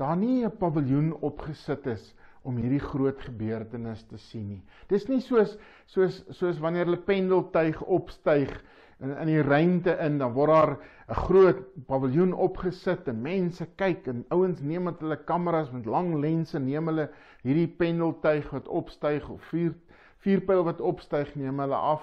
daar 0.00 0.16
nie 0.16 0.44
'n 0.44 0.56
paviljoen 0.58 1.12
opgesit 1.20 1.86
is 1.86 2.14
om 2.42 2.58
hierdie 2.58 2.82
groot 2.82 3.20
gebeurtenis 3.22 4.02
te 4.10 4.18
sien 4.18 4.48
nie. 4.48 4.62
Dis 4.90 5.08
nie 5.08 5.20
soos 5.22 5.56
soos 5.90 6.22
soos 6.34 6.60
wanneer 6.62 6.88
hulle 6.88 7.02
pendeltuig 7.06 7.78
opstyg 7.82 8.54
in 9.02 9.14
in 9.18 9.30
die 9.30 9.42
ruimte 9.42 9.94
in 10.04 10.18
dan 10.18 10.34
word 10.34 10.50
daar 10.54 10.72
'n 11.08 11.20
groot 11.26 11.62
paviljoen 11.86 12.32
opgesit 12.32 13.08
en 13.08 13.22
mense 13.22 13.66
kyk 13.76 14.06
en 14.06 14.24
ouens 14.30 14.60
neem 14.60 14.82
met 14.82 15.00
hulle 15.00 15.16
kameras 15.16 15.70
met 15.72 15.86
lang 15.86 16.14
lense 16.20 16.58
neem 16.58 16.86
hulle 16.86 17.08
hierdie 17.42 17.68
pendeltuig 17.68 18.50
wat 18.50 18.68
opstyg 18.68 19.28
of 19.28 19.42
vuur 19.50 19.74
vuurpyl 20.22 20.64
wat 20.64 20.80
opstyg 20.80 21.34
neem 21.34 21.58
hulle 21.58 21.76
af. 21.76 22.02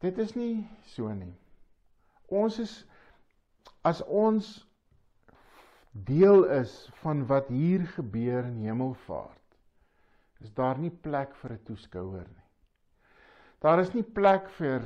Dit 0.00 0.18
is 0.18 0.34
nie 0.36 0.68
so 0.84 1.08
nie. 1.08 1.32
Ons 2.28 2.58
is 2.58 2.86
as 3.82 4.02
ons 4.04 4.67
deel 6.04 6.44
is 6.44 6.90
van 7.00 7.26
wat 7.26 7.48
hier 7.48 7.86
gebeur 7.86 8.44
in 8.44 8.62
Hemelvaart. 8.62 9.58
Is 10.40 10.54
daar 10.54 10.78
nie 10.78 10.90
plek 10.90 11.34
vir 11.34 11.52
'n 11.52 11.64
toeskouer 11.64 12.26
nie. 12.28 12.46
Daar 13.60 13.80
is 13.80 13.94
nie 13.94 14.02
plek 14.02 14.48
vir 14.58 14.82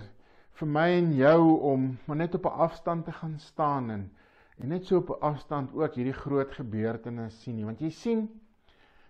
vir 0.61 0.69
my 0.69 0.89
en 0.99 1.13
jou 1.17 1.61
om 1.73 1.99
maar 2.07 2.17
net 2.17 2.35
op 2.35 2.47
'n 2.47 2.59
afstand 2.67 3.05
te 3.05 3.13
gaan 3.13 3.39
staan 3.39 3.91
en 3.91 4.11
en 4.59 4.69
net 4.69 4.87
so 4.87 4.97
op 4.97 5.11
'n 5.11 5.21
afstand 5.21 5.73
ook 5.73 5.95
hierdie 5.95 6.21
groot 6.25 6.53
gebeurtenis 6.53 7.43
sien 7.43 7.57
nie 7.57 7.65
want 7.65 7.81
jy 7.81 7.91
sien 7.91 8.29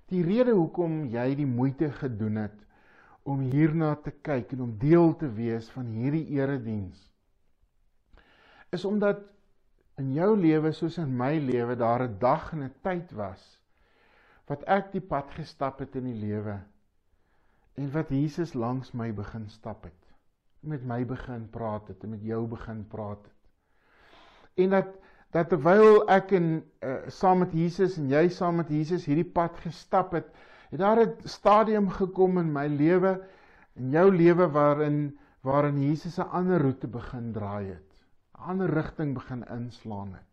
die 0.07 0.23
rede 0.23 0.53
hoekom 0.53 1.05
jy 1.07 1.35
die 1.35 1.47
moeite 1.47 1.91
gedoen 1.91 2.37
het 2.37 2.65
om 3.23 3.41
hierna 3.41 3.95
te 3.95 4.11
kyk 4.11 4.53
en 4.53 4.61
om 4.61 4.79
deel 4.79 5.17
te 5.17 5.33
wees 5.33 5.71
van 5.71 5.87
hierdie 5.87 6.27
erediens 6.27 7.13
is 8.71 8.85
omdat 8.85 9.21
in 9.99 10.13
jou 10.13 10.37
lewe 10.37 10.73
soos 10.73 10.99
in 10.99 11.17
my 11.17 11.39
lewe 11.39 11.77
daar 11.77 12.03
'n 12.09 12.19
dag 12.19 12.53
en 12.53 12.63
'n 12.63 12.75
tyd 12.83 13.13
was 13.13 13.61
wat 14.47 14.63
ek 14.65 14.93
die 14.93 15.01
pad 15.01 15.31
gestap 15.31 15.79
het 15.79 15.97
in 15.97 16.05
die 16.05 16.21
lewe 16.27 16.61
en 17.75 17.93
wat 17.93 18.09
Jesus 18.09 18.55
langs 18.55 18.93
my 18.93 19.13
begin 19.13 19.49
stap 19.49 19.85
het 19.85 20.03
met 20.63 20.85
my 20.87 21.03
begin 21.07 21.49
praat 21.51 21.89
het 21.91 22.03
en 22.07 22.15
met 22.15 22.23
jou 22.23 22.45
begin 22.47 22.85
praat 22.89 23.23
het. 23.23 23.39
En 24.65 24.77
dat 24.79 24.99
dat 25.33 25.49
terwyl 25.49 26.03
ek 26.13 26.35
in 26.37 26.49
uh, 26.85 27.09
saam 27.09 27.39
met 27.41 27.55
Jesus 27.57 27.95
en 27.97 28.11
jy 28.13 28.27
saam 28.29 28.59
met 28.61 28.69
Jesus 28.69 29.07
hierdie 29.09 29.25
pad 29.25 29.57
gestap 29.65 30.13
het, 30.13 30.27
het 30.69 30.81
daar 30.81 31.01
'n 31.01 31.15
stadium 31.25 31.89
gekom 31.89 32.37
in 32.39 32.51
my 32.53 32.67
lewe 32.69 33.15
en 33.81 33.91
jou 33.91 34.11
lewe 34.13 34.49
waarin 34.53 35.19
waarin 35.41 35.81
Jesus 35.81 36.19
'n 36.19 36.29
ander 36.29 36.61
roete 36.61 36.87
begin 36.87 37.33
draai 37.33 37.67
het, 37.67 37.92
ander 38.49 38.71
rigting 38.71 39.15
begin 39.15 39.45
inslaan 39.49 40.15
het. 40.15 40.33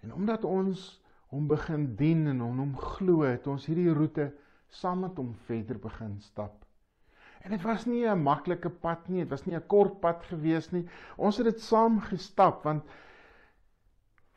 En 0.00 0.14
omdat 0.14 0.44
ons 0.44 1.02
hom 1.30 1.46
begin 1.46 1.94
dien 1.96 2.26
en 2.26 2.40
hom 2.40 2.72
glo, 2.76 3.22
het 3.22 3.46
ons 3.46 3.66
hierdie 3.66 3.92
roete 3.94 4.30
saam 4.68 5.04
met 5.04 5.18
hom 5.18 5.34
verder 5.46 5.78
begin 5.78 6.16
stap. 6.20 6.64
En 7.40 7.54
dit 7.54 7.62
was 7.64 7.86
nie 7.86 8.06
'n 8.06 8.22
maklike 8.22 8.70
pad 8.70 9.08
nie, 9.08 9.22
dit 9.22 9.30
was 9.30 9.46
nie 9.46 9.56
'n 9.56 9.66
kort 9.66 10.00
pad 10.00 10.24
gewees 10.24 10.70
nie. 10.72 10.86
Ons 11.16 11.36
het 11.36 11.46
dit 11.46 11.60
saam 11.60 12.00
gestap 12.00 12.64
want 12.64 12.84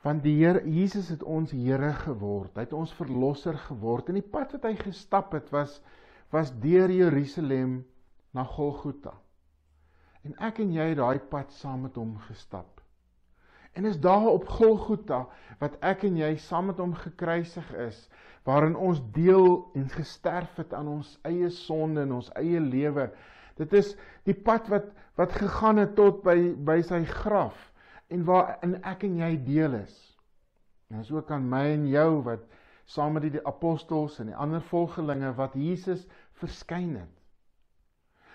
want 0.02 0.22
die 0.22 0.36
Here 0.36 0.60
Jesus 0.68 1.08
het 1.08 1.22
ons 1.22 1.50
Here 1.50 1.92
geword. 1.92 2.54
Hy 2.54 2.60
het 2.60 2.72
ons 2.72 2.92
verlosser 2.92 3.58
geword. 3.58 4.08
En 4.08 4.14
die 4.14 4.30
pad 4.30 4.52
wat 4.52 4.62
hy 4.64 4.74
gestap 4.76 5.32
het 5.32 5.50
was 5.50 5.80
was 6.30 6.50
deur 6.60 6.90
Jerusalem 6.90 7.84
na 8.32 8.44
Golgotha. 8.44 9.23
En 10.24 10.36
ek 10.40 10.62
en 10.64 10.72
jy 10.72 10.90
het 10.92 11.00
daai 11.00 11.20
pad 11.30 11.52
saam 11.52 11.84
met 11.84 11.98
hom 12.00 12.16
gestap. 12.28 12.80
En 13.74 13.84
is 13.84 13.98
daar 14.00 14.30
op 14.30 14.48
Golgotha 14.48 15.24
wat 15.60 15.76
ek 15.82 16.06
en 16.08 16.16
jy 16.16 16.34
saam 16.40 16.70
met 16.70 16.78
hom 16.78 16.94
gekruisig 16.96 17.72
is 17.88 17.98
waarin 18.44 18.76
ons 18.76 19.00
deel 19.16 19.64
en 19.74 19.88
gesterf 19.88 20.56
het 20.60 20.74
aan 20.76 20.88
ons 20.88 21.14
eie 21.24 21.48
sonde 21.50 22.04
en 22.04 22.12
ons 22.20 22.30
eie 22.38 22.60
lewe. 22.60 23.08
Dit 23.58 23.72
is 23.72 23.94
die 24.28 24.36
pad 24.36 24.68
wat 24.72 24.92
wat 25.18 25.34
gegaan 25.38 25.78
het 25.78 25.94
tot 25.94 26.24
by 26.26 26.36
by 26.66 26.80
sy 26.82 27.04
graf 27.06 27.56
en 28.10 28.24
waarin 28.26 28.76
ek 28.82 29.06
en 29.06 29.20
jy 29.22 29.32
deel 29.46 29.76
is. 29.78 29.94
En 30.90 31.00
as 31.02 31.12
ook 31.14 31.30
aan 31.34 31.46
my 31.50 31.64
en 31.74 31.86
jou 31.90 32.22
wat 32.26 32.44
saam 32.90 33.16
met 33.16 33.26
die 33.30 33.46
apostels 33.46 34.18
en 34.20 34.32
die 34.32 34.38
ander 34.38 34.62
volgelinge 34.70 35.32
wat 35.38 35.54
Jesus 35.58 36.04
verskyn 36.40 36.96
het. 37.00 37.13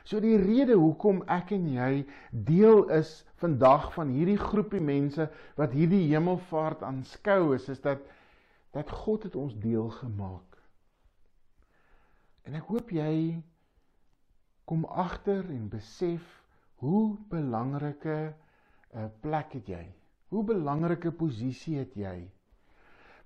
So 0.09 0.17
die 0.17 0.39
rede 0.41 0.73
hoekom 0.73 1.19
ek 1.29 1.51
en 1.53 1.67
jy 1.69 1.89
deel 2.31 2.87
is 2.97 3.11
vandag 3.37 3.91
van 3.93 4.09
hierdie 4.09 4.39
groepie 4.41 4.81
mense 4.81 5.27
wat 5.59 5.75
hierdie 5.77 6.07
hemelvaart 6.09 6.81
aanskou 6.87 7.53
is 7.53 7.67
is 7.69 7.83
dat 7.83 8.01
dat 8.73 8.89
God 8.89 9.27
het 9.27 9.35
ons 9.37 9.53
deel 9.61 9.91
gemaak. 9.99 10.57
En 12.49 12.57
ek 12.57 12.65
hoop 12.73 12.89
jy 12.93 13.37
kom 14.69 14.87
agter 14.89 15.45
en 15.45 15.69
besef 15.69 16.25
hoe 16.81 17.13
belangrike 17.29 18.17
'n 18.17 18.33
uh, 18.33 19.03
eh, 19.03 19.09
plek 19.21 19.53
het 19.53 19.69
jy. 19.69 19.85
Hoe 20.33 20.43
belangrike 20.43 21.11
posisie 21.11 21.77
het 21.77 21.93
jy? 21.93 22.17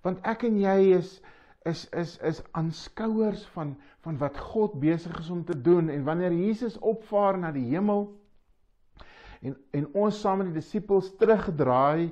Want 0.04 0.20
ek 0.28 0.44
en 0.52 0.60
jy 0.60 0.80
is 1.00 1.22
is 1.66 1.86
is 1.92 2.18
is 2.18 2.42
aanskouers 2.52 3.46
van 3.56 3.76
van 4.04 4.18
wat 4.18 4.38
God 4.38 4.76
besig 4.80 5.20
is 5.20 5.30
om 5.30 5.44
te 5.46 5.62
doen 5.62 5.90
en 5.90 6.04
wanneer 6.04 6.34
Jesus 6.34 6.78
opvaar 6.80 7.38
na 7.40 7.52
die 7.52 7.66
hemel 7.72 8.08
en 9.42 9.58
en 9.72 9.88
ons 9.94 10.20
saam 10.20 10.42
met 10.42 10.52
die 10.52 10.60
disippels 10.60 11.14
teruggedraai 11.20 12.12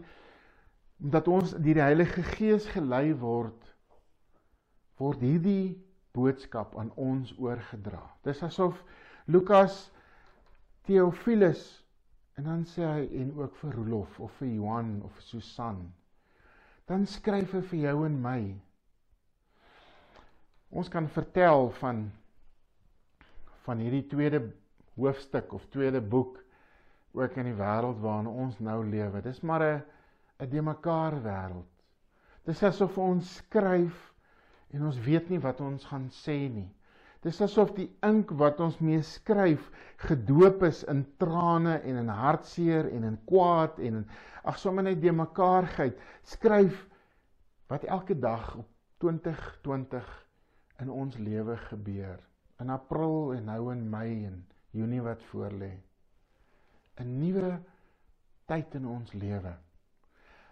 omdat 1.02 1.28
ons 1.28 1.54
deur 1.58 1.80
die 1.80 1.88
Heilige 1.88 2.24
Gees 2.36 2.68
gelei 2.76 3.12
word 3.18 3.72
word 5.02 5.24
hierdie 5.26 5.76
boodskap 6.14 6.76
aan 6.78 6.92
ons 7.00 7.32
oorgedra. 7.40 8.02
Dis 8.28 8.44
asof 8.44 8.84
Lukas 9.32 9.88
Theophilus 10.86 11.64
en 12.38 12.48
dan 12.50 12.66
sê 12.70 12.84
hy 12.86 13.08
en 13.22 13.32
ook 13.40 13.56
vir 13.62 13.78
Rolof 13.78 14.20
of 14.20 14.34
vir 14.40 14.52
Johan 14.56 15.00
of 15.08 15.18
Susan. 15.24 15.82
Dan 16.90 17.06
skryf 17.08 17.56
hy 17.56 17.62
vir 17.72 17.80
jou 17.86 17.96
en 18.06 18.20
my 18.22 18.42
Ons 20.72 20.88
kan 20.90 21.08
vertel 21.12 21.70
van 21.82 22.06
van 23.66 23.82
hierdie 23.84 24.08
tweede 24.10 24.40
hoofstuk 24.96 25.52
of 25.54 25.66
tweede 25.70 26.00
boek 26.02 26.40
ook 27.14 27.36
in 27.38 27.50
die 27.50 27.58
wêreld 27.58 28.00
waarin 28.02 28.30
ons 28.32 28.60
nou 28.64 28.80
lewe. 28.88 29.22
Dis 29.22 29.42
maar 29.42 29.62
'n 29.64 29.84
'n 30.40 30.50
de 30.50 30.62
mekaar 30.62 31.18
wêreld. 31.24 31.68
Dis 32.46 32.64
asof 32.64 32.98
ons 32.98 33.36
skryf 33.36 34.14
en 34.74 34.86
ons 34.86 35.00
weet 35.06 35.30
nie 35.30 35.40
wat 35.40 35.60
ons 35.62 35.86
gaan 35.86 36.08
sê 36.10 36.38
nie. 36.50 36.70
Dis 37.22 37.42
asof 37.42 37.76
die 37.76 37.90
ink 38.02 38.32
wat 38.40 38.60
ons 38.60 38.80
mee 38.80 39.02
skryf 39.02 39.70
gedoop 39.98 40.64
is 40.64 40.84
in 40.84 41.04
trane 41.18 41.76
en 41.84 41.96
in 41.96 42.08
hartseer 42.08 42.90
en 42.90 43.04
in 43.04 43.20
kwaad 43.26 43.80
en 43.80 44.02
in 44.02 44.10
ag 44.44 44.58
sommer 44.58 44.84
net 44.84 45.02
de 45.02 45.12
mekaarheid. 45.12 46.00
Skryf 46.24 46.88
wat 47.68 47.84
elke 47.84 48.20
dag 48.20 48.56
op 48.56 48.68
2020 48.98 50.31
in 50.82 50.90
ons 50.90 51.18
lewe 51.18 51.58
gebeur. 51.70 52.20
In 52.60 52.70
April 52.70 53.34
en 53.36 53.46
nou 53.50 53.72
in 53.72 53.90
Mei 53.90 54.26
en 54.26 54.46
Junie 54.72 55.02
wat 55.02 55.22
voorlê. 55.32 55.74
'n 57.00 57.20
Nuwe 57.20 57.60
tyd 58.46 58.76
in 58.76 58.88
ons 58.88 59.14
lewe. 59.14 59.54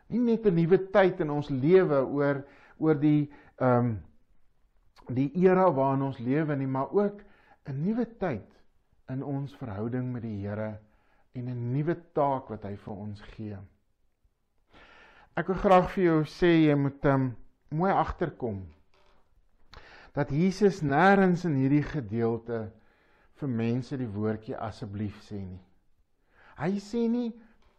Nie 0.10 0.20
net 0.20 0.46
'n 0.46 0.56
nuwe 0.56 0.78
tyd 0.92 1.20
in 1.20 1.30
ons 1.30 1.50
lewe 1.50 2.00
oor 2.06 2.44
oor 2.78 2.96
die 3.00 3.30
ehm 3.60 3.86
um, 3.86 3.98
die 5.10 5.32
era 5.42 5.66
waarin 5.74 6.06
ons 6.06 6.20
lewe 6.22 6.56
nie, 6.56 6.68
maar 6.68 6.92
ook 6.94 7.22
'n 7.66 7.82
nuwe 7.84 8.06
tyd 8.18 8.48
in 9.10 9.24
ons 9.24 9.56
verhouding 9.56 10.12
met 10.14 10.22
die 10.22 10.46
Here 10.46 10.80
en 11.34 11.50
'n 11.50 11.72
nuwe 11.74 11.96
taak 12.14 12.50
wat 12.50 12.64
hy 12.64 12.76
vir 12.76 12.94
ons 12.94 13.22
gee. 13.22 13.58
Ek 15.36 15.48
wil 15.48 15.56
graag 15.56 15.92
vir 15.92 16.04
jou 16.04 16.24
sê 16.26 16.52
jy 16.68 16.76
moet 16.76 17.06
um, 17.06 17.36
mooi 17.70 17.92
agterkom 17.92 18.66
dat 20.16 20.32
Jesus 20.34 20.82
nêrens 20.82 21.46
in 21.48 21.58
hierdie 21.60 21.84
gedeelte 21.86 22.70
vir 23.40 23.52
mense 23.62 23.98
die 23.98 24.10
woordjie 24.10 24.58
asseblief 24.58 25.20
sê 25.28 25.40
nie. 25.40 25.62
Hy 26.60 26.74
sê 26.84 27.06
nie 27.08 27.30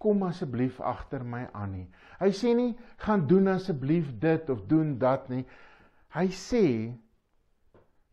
kom 0.01 0.23
asseblief 0.25 0.81
agter 0.81 1.25
my 1.25 1.45
aan 1.53 1.75
nie. 1.75 1.87
Hy 2.21 2.31
sê 2.37 2.55
nie 2.57 2.71
gaan 3.05 3.27
doen 3.29 3.51
asseblief 3.53 4.09
dit 4.23 4.53
of 4.53 4.65
doen 4.71 4.95
dat 4.99 5.29
nie. 5.29 5.45
Hy 6.17 6.29
sê 6.33 6.65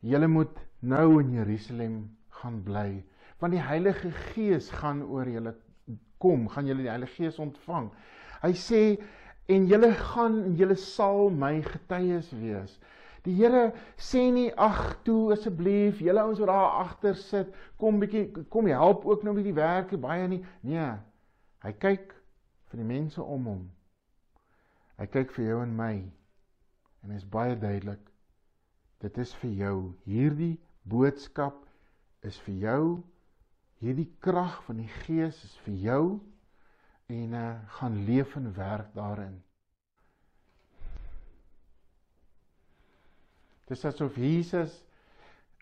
julle 0.03 0.27
moet 0.27 0.59
nou 0.81 1.21
in 1.21 1.31
Jerusalem 1.39 2.01
gaan 2.41 2.59
bly 2.63 3.03
want 3.39 3.53
die 3.53 3.61
Heilige 3.61 4.11
Gees 4.33 4.69
gaan 4.73 5.03
oor 5.05 5.29
julle 5.29 5.53
kom, 6.17 6.47
gaan 6.49 6.65
julle 6.65 6.85
die 6.85 6.89
Heilige 6.89 7.13
Gees 7.19 7.39
ontvang. 7.41 7.91
Hy 8.41 8.53
sê 8.57 8.81
en 9.53 9.67
julle 9.69 9.91
gaan 9.93 10.39
en 10.43 10.55
julle 10.57 10.77
sal 10.81 11.29
my 11.29 11.59
getuies 11.65 12.31
wees. 12.41 12.73
Die 13.27 13.35
Here 13.35 13.73
sê 13.99 14.21
nie 14.31 14.53
ag 14.55 15.01
toe 15.03 15.33
asseblief 15.35 15.99
julle 15.99 16.21
ouens 16.23 16.39
wat 16.39 16.47
daar 16.47 16.77
agter 16.85 17.17
sit 17.19 17.49
kom 17.81 17.97
bietjie 17.99 18.45
kom 18.53 18.69
help 18.71 19.03
ook 19.05 19.25
nou 19.27 19.33
met 19.35 19.43
die 19.43 19.57
werk 19.57 19.91
baie 19.99 20.29
nie. 20.31 20.43
Nee 20.63 20.93
hy 21.65 21.73
kyk 21.83 22.13
vir 22.71 22.79
die 22.79 22.87
mense 22.87 23.23
om 23.23 23.49
hom. 23.51 23.65
Hy 24.95 25.07
kyk 25.11 25.33
vir 25.35 25.45
jou 25.49 25.57
en 25.65 25.73
my. 25.75 25.95
En 27.03 27.11
is 27.17 27.27
baie 27.27 27.57
duidelik 27.59 28.05
dit 29.03 29.19
is 29.21 29.33
vir 29.41 29.51
jou. 29.59 29.75
Hierdie 30.07 30.55
boodskap 30.87 31.65
is 32.25 32.39
vir 32.45 32.61
jou. 32.63 32.83
Hierdie 33.83 34.07
krag 34.23 34.61
van 34.69 34.79
die 34.85 34.93
gees 35.03 35.43
is 35.43 35.57
vir 35.65 35.75
jou. 35.83 36.03
En 37.11 37.35
uh, 37.35 37.43
gaan 37.75 37.99
leef 38.07 38.39
en 38.39 38.49
werk 38.55 38.95
daarin 38.95 39.35
Dis 43.67 43.85
asof 43.85 44.15
Jesus 44.15 44.85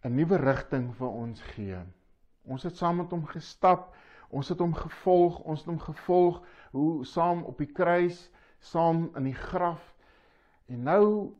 'n 0.06 0.14
nuwe 0.16 0.38
rigting 0.38 0.92
vir 0.96 1.08
ons 1.10 1.42
gee. 1.42 1.80
Ons 2.46 2.64
het 2.64 2.78
saam 2.78 3.00
met 3.02 3.10
hom 3.10 3.26
gestap, 3.26 3.96
ons 4.30 4.50
het 4.50 4.60
hom 4.60 4.74
gevolg, 4.74 5.40
ons 5.40 5.60
het 5.60 5.70
hom 5.70 5.80
gevolg 5.80 6.44
hoe 6.72 7.06
saam 7.06 7.44
op 7.44 7.58
die 7.58 7.72
kruis, 7.72 8.30
saam 8.60 9.10
in 9.16 9.24
die 9.24 9.40
graf. 9.48 9.82
En 10.70 10.84
nou 10.84 11.34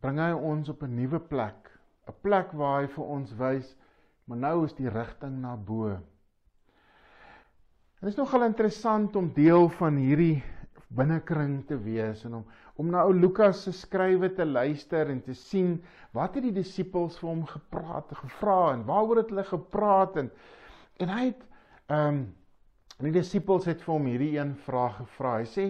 bring 0.00 0.18
hy 0.18 0.30
ons 0.32 0.68
op 0.68 0.82
'n 0.82 0.94
nuwe 0.94 1.18
plek, 1.18 1.70
'n 2.06 2.14
plek 2.22 2.52
waar 2.52 2.80
hy 2.82 2.86
vir 2.86 3.04
ons 3.04 3.34
wys, 3.34 3.76
maar 4.24 4.38
nou 4.38 4.64
is 4.64 4.74
die 4.74 4.88
rigting 4.88 5.40
na 5.40 5.56
bo. 5.56 5.98
Dit 8.00 8.08
is 8.08 8.16
nogal 8.16 8.44
interessant 8.44 9.16
om 9.16 9.32
deel 9.32 9.68
van 9.68 9.96
hierdie 9.96 10.42
binnekring 10.96 11.58
te 11.68 11.78
wees 11.84 12.24
en 12.28 12.40
om 12.40 12.44
om 12.82 12.88
na 12.90 13.04
ou 13.06 13.12
Lukas 13.14 13.60
se 13.64 13.72
skrywe 13.72 14.32
te 14.34 14.44
luister 14.44 15.10
en 15.10 15.20
te 15.22 15.34
sien 15.38 15.76
wat 16.16 16.34
het 16.34 16.42
die 16.48 16.54
disippels 16.56 17.18
vir 17.20 17.28
hom 17.30 17.44
gepraat 17.46 18.14
gevra 18.22 18.60
en 18.72 18.82
waaroor 18.88 19.22
het 19.22 19.30
hulle 19.30 19.46
gepraat 19.50 20.16
en 20.22 20.30
en 21.02 21.14
hy 21.16 21.26
het 21.28 21.44
ehm 21.90 22.08
um, 22.08 22.24
die 23.02 23.12
disippels 23.14 23.66
het 23.66 23.80
vir 23.82 23.92
hom 23.96 24.04
hierdie 24.06 24.36
een 24.38 24.52
vraag 24.64 25.00
gevra. 25.00 25.38
Hy 25.40 25.46
sê 25.50 25.64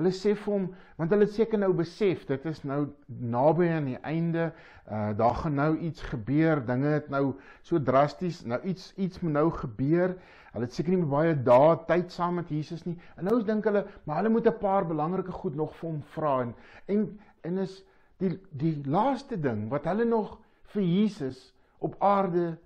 hulle 0.00 0.12
sê 0.16 0.32
vir 0.34 0.52
hom 0.52 0.66
want 0.98 1.12
hulle 1.14 1.26
het 1.28 1.36
seker 1.36 1.60
nou 1.60 1.70
besef 1.76 2.26
dit 2.28 2.46
is 2.50 2.62
nou 2.68 2.80
naby 3.06 3.68
aan 3.70 3.88
die 3.92 4.00
einde. 4.08 4.50
Uh 4.90 5.10
daar 5.16 5.36
gaan 5.42 5.56
nou 5.60 5.70
iets 5.86 6.02
gebeur. 6.10 6.62
Dinge 6.66 6.94
het 6.96 7.10
nou 7.12 7.34
so 7.62 7.80
drasties 7.82 8.42
nou 8.48 8.60
iets 8.64 8.92
iets 8.96 9.20
moet 9.20 9.36
nou 9.38 9.46
gebeur. 9.60 10.16
Hulle 10.52 10.66
het 10.66 10.74
seker 10.74 10.96
nie 10.96 11.06
baie 11.06 11.36
dae 11.46 11.76
tyd 11.86 12.12
saam 12.12 12.40
met 12.40 12.50
Jesus 12.50 12.84
nie. 12.88 12.96
En 13.16 13.28
nou 13.30 13.38
dink 13.46 13.68
hulle, 13.68 13.84
maar 14.04 14.22
hulle 14.22 14.34
moet 14.34 14.48
'n 14.48 14.58
paar 14.58 14.86
belangrike 14.86 15.32
goed 15.32 15.54
nog 15.54 15.76
vir 15.76 15.90
hom 15.90 16.02
vra 16.16 16.40
en 16.42 16.54
en 16.86 17.18
en 17.42 17.58
is 17.58 17.84
die 18.18 18.38
die 18.52 18.80
laaste 18.84 19.40
ding 19.40 19.68
wat 19.70 19.84
hulle 19.84 20.04
nog 20.04 20.38
vir 20.74 20.82
Jesus 20.82 21.54
op 21.78 21.96
aarde 21.98 22.58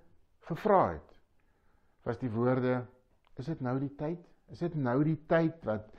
gevra 0.47 0.89
het 0.89 1.15
was 2.05 2.19
die 2.21 2.29
woorde 2.29 2.83
is 3.35 3.49
dit 3.49 3.61
nou 3.65 3.75
die 3.81 3.91
tyd? 3.97 4.21
Is 4.53 4.61
dit 4.61 4.75
nou 4.77 4.99
die 5.03 5.17
tyd 5.27 5.63
wat 5.67 5.89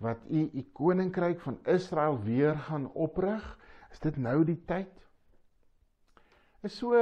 wat 0.00 0.24
u 0.28 0.48
u 0.52 0.62
koninkryk 0.72 1.40
van 1.40 1.58
Israel 1.64 2.20
weer 2.24 2.56
gaan 2.56 2.88
oprig? 2.92 3.58
Is 3.90 4.00
dit 4.00 4.16
nou 4.16 4.44
die 4.44 4.58
tyd? 4.64 4.92
Is 6.64 6.76
so 6.76 6.96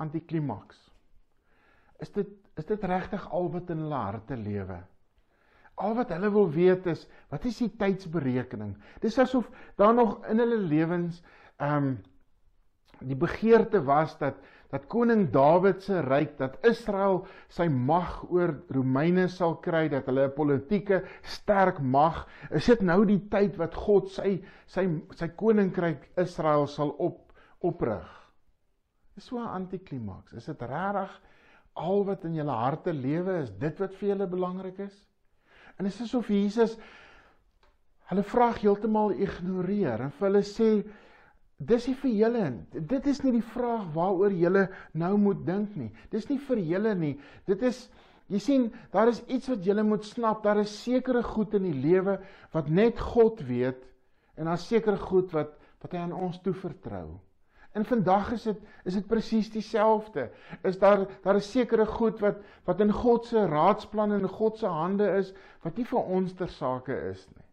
antiklimaks. 0.00 0.80
Is 2.00 2.12
dit 2.12 2.28
is 2.60 2.66
dit 2.68 2.82
regtig 2.84 3.22
al 3.32 3.46
wat 3.52 3.70
in 3.72 3.84
hulle 3.84 4.00
harte 4.00 4.36
lewe? 4.36 4.80
Al 5.80 5.94
wat 5.96 6.10
hulle 6.12 6.28
wil 6.32 6.50
weet 6.52 6.86
is, 6.92 7.06
wat 7.32 7.44
is 7.48 7.60
die 7.62 7.70
tydsberekening? 7.80 8.74
Dis 9.00 9.16
asof 9.18 9.48
daar 9.80 9.94
nog 9.94 10.18
in 10.28 10.42
hulle 10.42 10.58
lewens 10.60 11.22
ehm 11.56 11.92
um, 11.92 11.92
die 13.00 13.16
begeerte 13.16 13.80
was 13.84 14.18
dat 14.20 14.36
dat 14.70 14.86
koning 14.86 15.26
Dawid 15.32 15.82
se 15.82 16.00
ryk, 16.00 16.36
dat 16.38 16.58
Israel 16.66 17.24
sy 17.48 17.66
mag 17.68 18.22
oor 18.30 18.54
Romeine 18.70 19.26
sal 19.28 19.56
kry, 19.62 19.88
dat 19.88 20.06
hulle 20.06 20.28
'n 20.28 20.34
politieke 20.36 21.02
sterk 21.22 21.80
mag, 21.80 22.26
is 22.50 22.66
dit 22.66 22.82
nou 22.82 23.04
die 23.04 23.20
tyd 23.28 23.56
wat 23.56 23.74
God 23.74 24.08
sy 24.08 24.42
sy 24.66 24.86
sy 25.16 25.28
koninkryk 25.28 26.10
Israel 26.16 26.66
sal 26.66 26.94
op 26.98 27.32
oprig. 27.60 28.08
Dis 29.14 29.24
so 29.24 29.38
'n 29.38 29.46
antiklimaks. 29.46 30.32
Is 30.32 30.46
dit 30.46 30.62
regtig 30.62 31.20
al 31.74 32.04
wat 32.04 32.24
in 32.24 32.34
julle 32.34 32.52
harte 32.52 32.92
lewe 32.92 33.40
is 33.42 33.50
dit 33.50 33.78
wat 33.78 33.94
vir 33.94 34.08
julle 34.08 34.26
belangrik 34.26 34.78
is? 34.78 35.06
En 35.78 35.84
dit 35.84 35.94
is 35.94 36.00
asof 36.00 36.28
Jesus 36.28 36.78
hulle 38.10 38.22
vraag 38.22 38.60
heeltemal 38.60 39.12
ignoreer 39.12 40.00
en 40.00 40.10
vir 40.10 40.26
hulle 40.28 40.42
sê 40.42 40.70
dis 41.60 41.86
nie 41.90 41.96
vir 42.00 42.10
julle 42.10 42.44
dit 42.72 43.06
is 43.10 43.18
nie 43.24 43.34
die 43.36 43.48
vraag 43.52 43.90
waaroor 43.94 44.32
julle 44.32 44.68
nou 44.96 45.16
moet 45.20 45.42
dink 45.46 45.76
nie. 45.76 45.90
Dis 46.10 46.28
nie 46.30 46.38
vir 46.48 46.62
julle 46.64 46.94
nie. 46.96 47.14
Dit 47.46 47.62
is 47.68 47.88
jy 48.30 48.38
sien, 48.40 48.68
daar 48.94 49.10
is 49.10 49.20
iets 49.26 49.50
wat 49.50 49.64
julle 49.66 49.82
moet 49.84 50.06
snap. 50.06 50.42
Daar 50.44 50.62
is 50.62 50.72
sekere 50.84 51.22
goed 51.26 51.54
in 51.58 51.66
die 51.68 51.76
lewe 51.76 52.20
wat 52.54 52.70
net 52.70 53.00
God 53.00 53.42
weet 53.48 53.82
en 54.38 54.48
daar's 54.48 54.68
sekere 54.68 55.00
goed 55.00 55.32
wat 55.36 55.56
wat 55.80 55.94
hy 55.96 56.00
aan 56.02 56.12
ons 56.12 56.40
toevertrou. 56.44 57.18
En 57.72 57.86
vandag 57.88 58.32
is 58.34 58.42
dit 58.48 58.64
is 58.88 58.96
dit 58.98 59.06
presies 59.08 59.50
dieselfde. 59.52 60.26
Is 60.66 60.78
daar 60.78 61.06
daar 61.24 61.38
is 61.40 61.50
sekere 61.52 61.86
goed 61.86 62.20
wat 62.24 62.40
wat 62.66 62.80
in 62.80 62.92
God 62.92 63.28
se 63.28 63.46
raadsplan 63.46 64.12
en 64.16 64.26
in 64.26 64.34
God 64.40 64.58
se 64.58 64.66
hande 64.66 65.08
is 65.18 65.32
wat 65.64 65.76
nie 65.76 65.86
vir 65.88 66.12
ons 66.18 66.34
ter 66.36 66.48
sake 66.48 66.96
is 67.12 67.24
nie. 67.28 67.49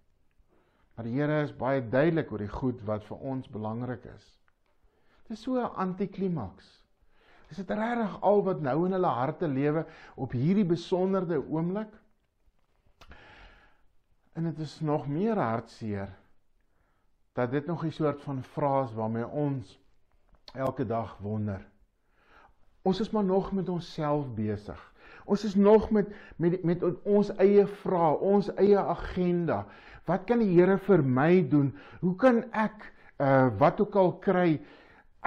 Maar 0.97 1.05
die 1.05 1.19
Here 1.19 1.43
is 1.45 1.53
baie 1.53 1.83
duidelik 1.85 2.31
oor 2.33 2.41
die 2.41 2.49
goed 2.49 2.79
wat 2.89 3.03
vir 3.05 3.19
ons 3.21 3.45
belangrik 3.53 4.07
is. 4.09 4.25
Dit 5.27 5.37
is 5.37 5.43
so 5.45 5.59
'n 5.61 5.75
antiklimaks. 5.77 6.71
Is 7.49 7.57
dit 7.61 7.69
regtig 7.69 8.21
al 8.21 8.41
wat 8.43 8.61
nou 8.61 8.85
in 8.85 8.91
hulle 8.97 9.11
harte 9.13 9.47
lewe 9.47 9.85
op 10.15 10.31
hierdie 10.31 10.65
besonderde 10.65 11.37
oomblik? 11.37 11.93
En 14.33 14.43
dit 14.43 14.59
is 14.59 14.79
nog 14.79 15.07
meer 15.07 15.37
hartseer 15.37 16.09
dat 17.33 17.51
dit 17.51 17.65
nog 17.65 17.85
'n 17.85 17.91
soort 17.91 18.21
van 18.21 18.43
vraas 18.43 18.93
waarmee 18.93 19.27
ons 19.27 19.79
elke 20.53 20.85
dag 20.85 21.17
wonder. 21.17 21.61
Ons 22.81 22.99
is 22.99 23.09
maar 23.09 23.23
nog 23.23 23.51
met 23.51 23.69
onsself 23.69 24.33
besig. 24.33 24.93
Ons 25.27 25.43
is 25.43 25.55
nog 25.55 25.89
met 25.91 26.07
met 26.39 26.63
met 26.63 26.83
ons 27.03 27.29
eie 27.43 27.65
vrae, 27.83 28.15
ons 28.33 28.47
eie 28.55 28.79
agenda. 28.79 29.65
Wat 30.07 30.23
kan 30.29 30.39
die 30.39 30.53
Here 30.55 30.77
vir 30.87 31.03
my 31.03 31.41
doen? 31.51 31.73
Hoe 32.01 32.15
kan 32.15 32.43
ek 32.55 32.91
uh 33.19 33.49
wat 33.59 33.81
ook 33.83 33.95
al 33.99 34.13
kry? 34.23 34.59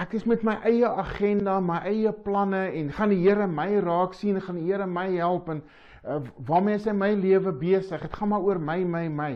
Ek 0.01 0.15
is 0.17 0.25
met 0.25 0.43
my 0.47 0.57
eie 0.65 0.89
agenda, 0.89 1.59
my 1.61 1.83
eie 1.91 2.13
planne 2.25 2.71
en 2.73 2.93
gaan 2.97 3.13
die 3.13 3.21
Here 3.27 3.47
my 3.47 3.69
raak 3.85 4.17
sien, 4.17 4.41
gaan 4.41 4.57
die 4.57 4.71
Here 4.71 4.87
my 4.89 5.09
help 5.19 5.51
en 5.53 5.61
uh, 6.07 6.21
waarmee 6.49 6.79
is 6.81 6.89
hy 6.89 6.97
my 6.97 7.13
lewe 7.15 7.53
besig? 7.53 8.01
Dit 8.01 8.17
gaan 8.17 8.33
maar 8.33 8.47
oor 8.47 8.61
my, 8.61 8.79
my, 8.85 9.09
my. 9.09 9.35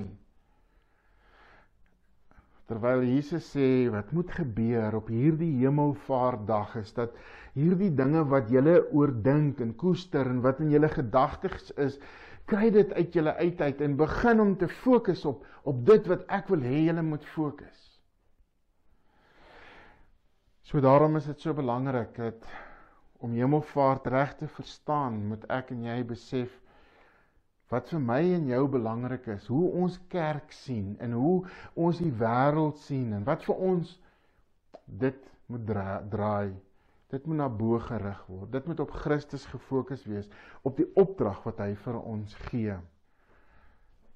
Terwyl 2.71 3.03
Jesus 3.05 3.51
sê 3.53 3.91
wat 3.93 4.13
moet 4.17 4.31
gebeur 4.33 4.95
op 4.97 5.11
hierdie 5.13 5.53
hemelvaartdag 5.61 6.79
is 6.81 6.95
dat 6.97 7.17
hierdie 7.53 7.91
dinge 7.93 8.23
wat 8.31 8.49
julle 8.53 8.79
oordink 8.97 9.61
en 9.61 9.75
koester 9.77 10.31
en 10.31 10.41
wat 10.47 10.63
in 10.65 10.73
julle 10.73 10.89
gedagtes 10.89 11.75
is, 11.77 11.99
kry 12.49 12.71
dit 12.73 12.93
uit 12.97 13.17
julle 13.17 13.35
uit 13.37 13.61
uit 13.61 13.83
en 13.85 13.99
begin 14.01 14.41
om 14.41 14.57
te 14.57 14.69
fokus 14.81 15.25
op 15.29 15.45
op 15.65 15.85
dit 15.89 16.09
wat 16.09 16.25
ek 16.39 16.49
wil 16.53 16.65
hê 16.65 16.87
julle 16.87 17.05
moet 17.05 17.25
fokus. 17.35 17.85
So 20.65 20.81
daarom 20.81 21.17
is 21.21 21.29
dit 21.29 21.41
so 21.41 21.53
belangrik 21.57 22.17
dat 22.17 22.49
om 23.25 23.37
hemelvaart 23.37 24.07
reg 24.13 24.35
te 24.41 24.49
verstaan, 24.49 25.21
moet 25.29 25.45
ek 25.53 25.71
en 25.73 25.85
jy 25.85 26.01
besef 26.09 26.53
wat 27.75 27.91
vir 27.91 28.03
my 28.03 28.21
en 28.37 28.47
jou 28.49 28.63
belangrik 28.71 29.27
is, 29.35 29.47
hoe 29.51 29.67
ons 29.83 29.99
kerk 30.13 30.53
sien 30.55 30.95
en 31.03 31.17
hoe 31.19 31.37
ons 31.75 31.99
die 31.99 32.13
wêreld 32.21 32.79
sien 32.85 33.13
en 33.17 33.27
wat 33.27 33.43
vir 33.49 33.63
ons 33.71 33.97
dit 34.87 35.31
moet 35.51 35.67
dra 35.67 35.99
draai. 36.11 36.55
Dit 37.13 37.27
moet 37.27 37.39
na 37.43 37.49
bo 37.49 37.79
gerig 37.83 38.21
word. 38.31 38.51
Dit 38.55 38.67
moet 38.67 38.81
op 38.83 38.95
Christus 39.05 39.45
gefokus 39.47 40.03
wees, 40.09 40.31
op 40.67 40.79
die 40.79 40.89
opdrag 40.99 41.43
wat 41.47 41.61
hy 41.63 41.75
vir 41.85 41.99
ons 42.01 42.35
gee. 42.49 42.79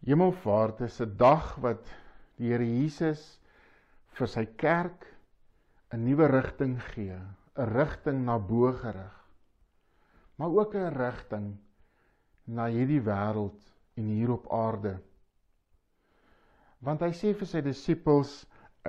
Hemelvaart 0.06 0.80
is 0.86 1.00
'n 1.02 1.16
dag 1.18 1.56
wat 1.62 1.90
die 2.38 2.50
Here 2.52 2.64
Jesus 2.64 3.40
vir 4.18 4.26
sy 4.26 4.44
kerk 4.56 5.06
'n 5.92 6.04
nuwe 6.04 6.26
rigting 6.26 6.78
gee, 6.94 7.18
'n 7.56 7.72
rigting 7.74 8.24
na 8.24 8.38
bo 8.38 8.72
gerig. 8.72 9.16
Maar 10.36 10.50
ook 10.50 10.74
'n 10.74 10.94
rigting 10.94 11.56
na 12.48 12.68
hierdie 12.72 13.02
wêreld 13.04 13.56
en 13.98 14.08
hier 14.08 14.32
op 14.32 14.48
aarde. 14.52 14.96
Want 16.80 17.02
hy 17.04 17.12
sê 17.16 17.34
vir 17.36 17.48
sy 17.50 17.62
disippels, 17.64 18.40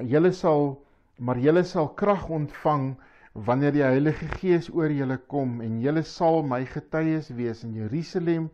julle 0.05 0.31
sal 0.35 0.77
maar 1.19 1.39
julle 1.43 1.65
sal 1.67 1.89
krag 1.99 2.29
ontvang 2.31 2.93
wanneer 3.33 3.73
die 3.75 3.83
Heilige 3.83 4.29
Gees 4.39 4.69
oor 4.71 4.91
julle 4.93 5.17
kom 5.31 5.59
en 5.61 5.81
julle 5.83 6.03
sal 6.07 6.41
my 6.47 6.61
getuies 6.67 7.29
wees 7.35 7.65
in 7.67 7.75
Jerusalem, 7.75 8.47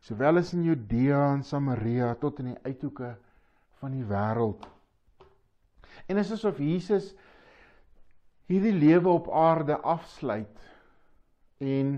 sowel 0.00 0.40
as 0.40 0.54
in 0.56 0.64
Judea 0.64 1.34
en 1.34 1.44
Samaria 1.44 2.14
tot 2.20 2.40
in 2.40 2.54
die 2.54 2.60
uithoeke 2.64 3.12
van 3.82 3.92
die 3.92 4.06
wêreld. 4.08 4.64
En 6.08 6.20
is 6.22 6.32
asof 6.32 6.58
Jesus 6.62 7.12
hierdie 8.48 8.74
lewe 8.74 9.10
op 9.10 9.28
aarde 9.34 9.76
afsluit 9.82 10.64
en 11.60 11.96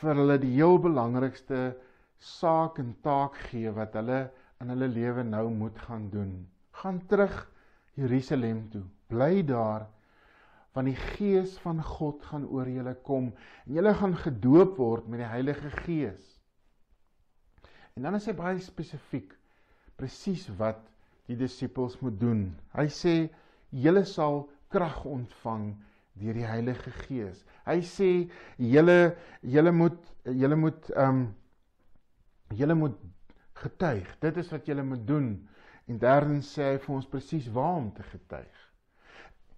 vir 0.00 0.20
hulle 0.20 0.36
die 0.42 0.52
heel 0.58 0.78
belangrikste 0.82 1.72
saak 2.18 2.78
en 2.78 2.94
taak 3.02 3.36
gee 3.50 3.70
wat 3.70 3.94
hulle 3.98 4.30
in 4.60 4.72
hulle 4.72 4.88
lewe 4.88 5.24
nou 5.24 5.48
moet 5.52 5.78
gaan 5.78 6.08
doen. 6.10 6.32
Gaan 6.70 7.02
terug 7.06 7.50
Jerusalem 7.94 8.68
toe. 8.70 8.84
Bly 9.08 9.44
daar 9.44 9.86
want 10.76 10.90
die 10.90 11.04
gees 11.16 11.54
van 11.64 11.78
God 11.80 12.20
gaan 12.28 12.44
oor 12.52 12.68
julle 12.68 12.92
kom 13.06 13.30
en 13.64 13.76
julle 13.78 13.94
gaan 13.96 14.16
gedoop 14.20 14.76
word 14.76 15.06
met 15.08 15.22
die 15.22 15.30
Heilige 15.30 15.70
Gees. 15.86 16.26
En 17.96 18.04
dan 18.04 18.18
is 18.18 18.26
hy 18.28 18.34
baie 18.36 18.60
spesifiek 18.60 19.32
presies 19.96 20.44
wat 20.58 20.82
die 21.30 21.38
disippels 21.40 21.96
moet 22.02 22.18
doen. 22.20 22.42
Hy 22.76 22.84
sê 22.92 23.14
julle 23.72 24.04
sal 24.04 24.42
krag 24.72 25.00
ontvang 25.08 25.70
deur 26.20 26.36
die 26.36 26.44
Heilige 26.44 26.92
Gees. 27.06 27.40
Hy 27.64 27.80
sê 27.80 28.10
julle 28.60 29.16
julle 29.40 29.72
moet 29.72 30.12
julle 30.28 30.60
moet 30.60 30.92
ehm 30.92 31.08
um, 31.08 31.26
Julle 32.54 32.74
moet 32.74 32.96
getuig. 33.62 34.08
Dit 34.20 34.36
is 34.36 34.50
wat 34.50 34.66
julle 34.66 34.82
moet 34.82 35.06
doen. 35.06 35.48
En 35.86 35.98
derdens 35.98 36.52
sê 36.56 36.72
hy 36.72 36.78
vir 36.82 36.94
ons 36.94 37.08
presies 37.10 37.48
waar 37.54 37.80
om 37.80 37.90
te 37.94 38.06
getuig. 38.10 38.62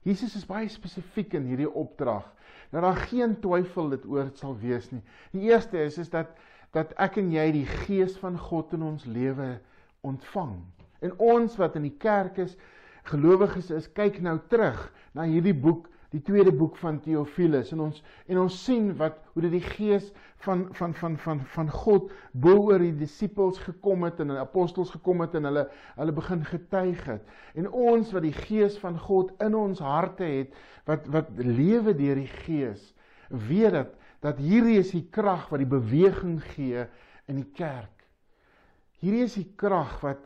Jesus 0.06 0.36
is 0.38 0.46
baie 0.48 0.68
spesifiek 0.72 1.34
in 1.36 1.48
hierdie 1.48 1.68
opdrag. 1.68 2.26
Dat 2.72 2.84
daar 2.84 3.00
geen 3.08 3.36
twyfel 3.40 3.90
dit 3.96 4.04
oor 4.08 4.30
sal 4.36 4.56
wees 4.60 4.90
nie. 4.92 5.02
Die 5.32 5.48
eerste 5.48 5.80
is 5.84 5.98
is 5.98 6.12
dat 6.12 6.36
dat 6.76 6.92
ek 7.00 7.16
en 7.16 7.30
jy 7.32 7.46
die 7.54 7.66
gees 7.86 8.18
van 8.20 8.34
God 8.36 8.74
in 8.76 8.82
ons 8.84 9.06
lewe 9.08 9.54
ontvang. 10.04 10.58
En 11.00 11.14
ons 11.16 11.54
wat 11.56 11.78
in 11.80 11.86
die 11.86 11.96
kerk 11.96 12.36
is, 12.44 12.58
gelowiges 13.08 13.70
is, 13.72 13.86
kyk 13.96 14.18
nou 14.20 14.36
terug 14.52 14.82
na 15.16 15.24
hierdie 15.24 15.56
boek 15.56 15.86
die 16.14 16.22
tweede 16.24 16.52
boek 16.52 16.76
van 16.80 17.00
Theophilus 17.04 17.72
en 17.74 17.82
ons 17.84 18.00
en 18.26 18.38
ons 18.40 18.54
sien 18.64 18.94
wat 18.96 19.18
hoe 19.34 19.42
dit 19.44 19.58
die 19.58 19.64
gees 19.76 20.08
van 20.44 20.64
van 20.78 20.94
van 20.96 21.18
van 21.20 21.42
van 21.54 21.68
God 21.70 22.12
bo 22.32 22.54
oor 22.70 22.80
die 22.80 22.94
disippels 22.96 23.60
gekom 23.60 24.06
het 24.06 24.22
en 24.22 24.32
die 24.32 24.40
apostels 24.40 24.94
gekom 24.94 25.20
het 25.24 25.36
en 25.36 25.50
hulle 25.50 25.66
hulle 25.98 26.14
begin 26.16 26.46
getuig 26.48 27.04
het. 27.10 27.34
En 27.54 27.68
ons 27.68 28.12
wat 28.16 28.24
die 28.24 28.36
gees 28.36 28.78
van 28.80 28.96
God 28.98 29.34
in 29.44 29.56
ons 29.58 29.82
harte 29.84 30.24
het 30.24 30.56
wat 30.88 31.10
wat 31.12 31.28
lewe 31.36 31.92
deur 31.98 32.22
die 32.22 32.32
gees 32.46 32.94
weet 33.28 33.76
dat 33.76 33.94
dat 34.24 34.40
hierdie 34.42 34.80
is 34.80 34.90
die 34.90 35.06
krag 35.14 35.44
wat 35.52 35.60
die 35.62 35.70
beweging 35.70 36.40
gee 36.56 36.88
in 37.30 37.36
die 37.38 37.50
kerk. 37.54 37.92
Hierdie 38.98 39.26
is 39.28 39.36
die 39.38 39.50
krag 39.60 40.00
wat 40.02 40.24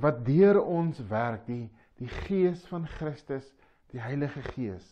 wat 0.00 0.24
deur 0.24 0.62
ons 0.62 0.98
werk, 1.10 1.44
die 1.46 1.68
die 2.00 2.08
gees 2.24 2.62
van 2.70 2.86
Christus 2.88 3.44
die 3.92 4.00
Heilige 4.00 4.42
Gees. 4.52 4.86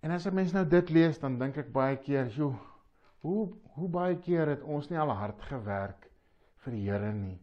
En 0.00 0.10
as 0.10 0.26
'n 0.26 0.34
mens 0.34 0.52
nou 0.52 0.64
dit 0.66 0.90
lees, 0.90 1.18
dan 1.18 1.38
dink 1.38 1.56
ek 1.56 1.72
baie 1.72 1.96
keer, 1.96 2.26
"Jo, 2.28 2.58
hoe 3.20 3.52
hoe 3.74 3.88
baie 3.88 4.18
keer 4.18 4.48
het 4.48 4.62
ons 4.62 4.88
nie 4.88 4.98
al 4.98 5.12
hard 5.12 5.42
gewerk 5.42 6.10
vir 6.64 6.72
die 6.72 6.84
Here 6.88 7.12
nie? 7.12 7.38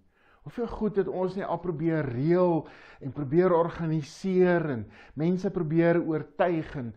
Hoeveel 0.47 0.67
goed 0.67 0.95
het 0.95 1.07
ons 1.07 1.35
nie 1.35 1.45
al 1.45 1.59
probeer 1.59 2.05
reël 2.05 2.67
en 3.03 3.11
probeer 3.11 3.53
organiseer 3.53 4.69
en 4.69 4.85
mense 5.13 5.49
probeer 5.51 5.99
oortuig 5.99 6.75
en 6.75 6.93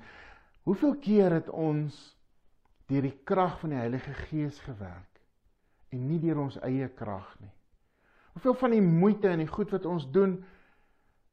hoeveel 0.63 0.95
keer 1.03 1.31
het 1.31 1.49
ons 1.49 1.97
deur 2.87 3.03
die 3.03 3.19
krag 3.25 3.59
van 3.61 3.71
die 3.71 3.81
Heilige 3.81 4.15
Gees 4.15 4.61
gewerk 4.61 5.21
en 5.91 6.07
nie 6.07 6.21
deur 6.23 6.39
ons 6.39 6.61
eie 6.63 6.89
krag 6.89 7.33
nie? 7.41 7.53
Hoeveel 8.33 8.55
van 8.55 8.71
die 8.71 8.85
moeite 8.85 9.29
en 9.29 9.43
die 9.43 9.51
goed 9.51 9.73
wat 9.75 9.87
ons 9.87 10.07
doen, 10.15 10.39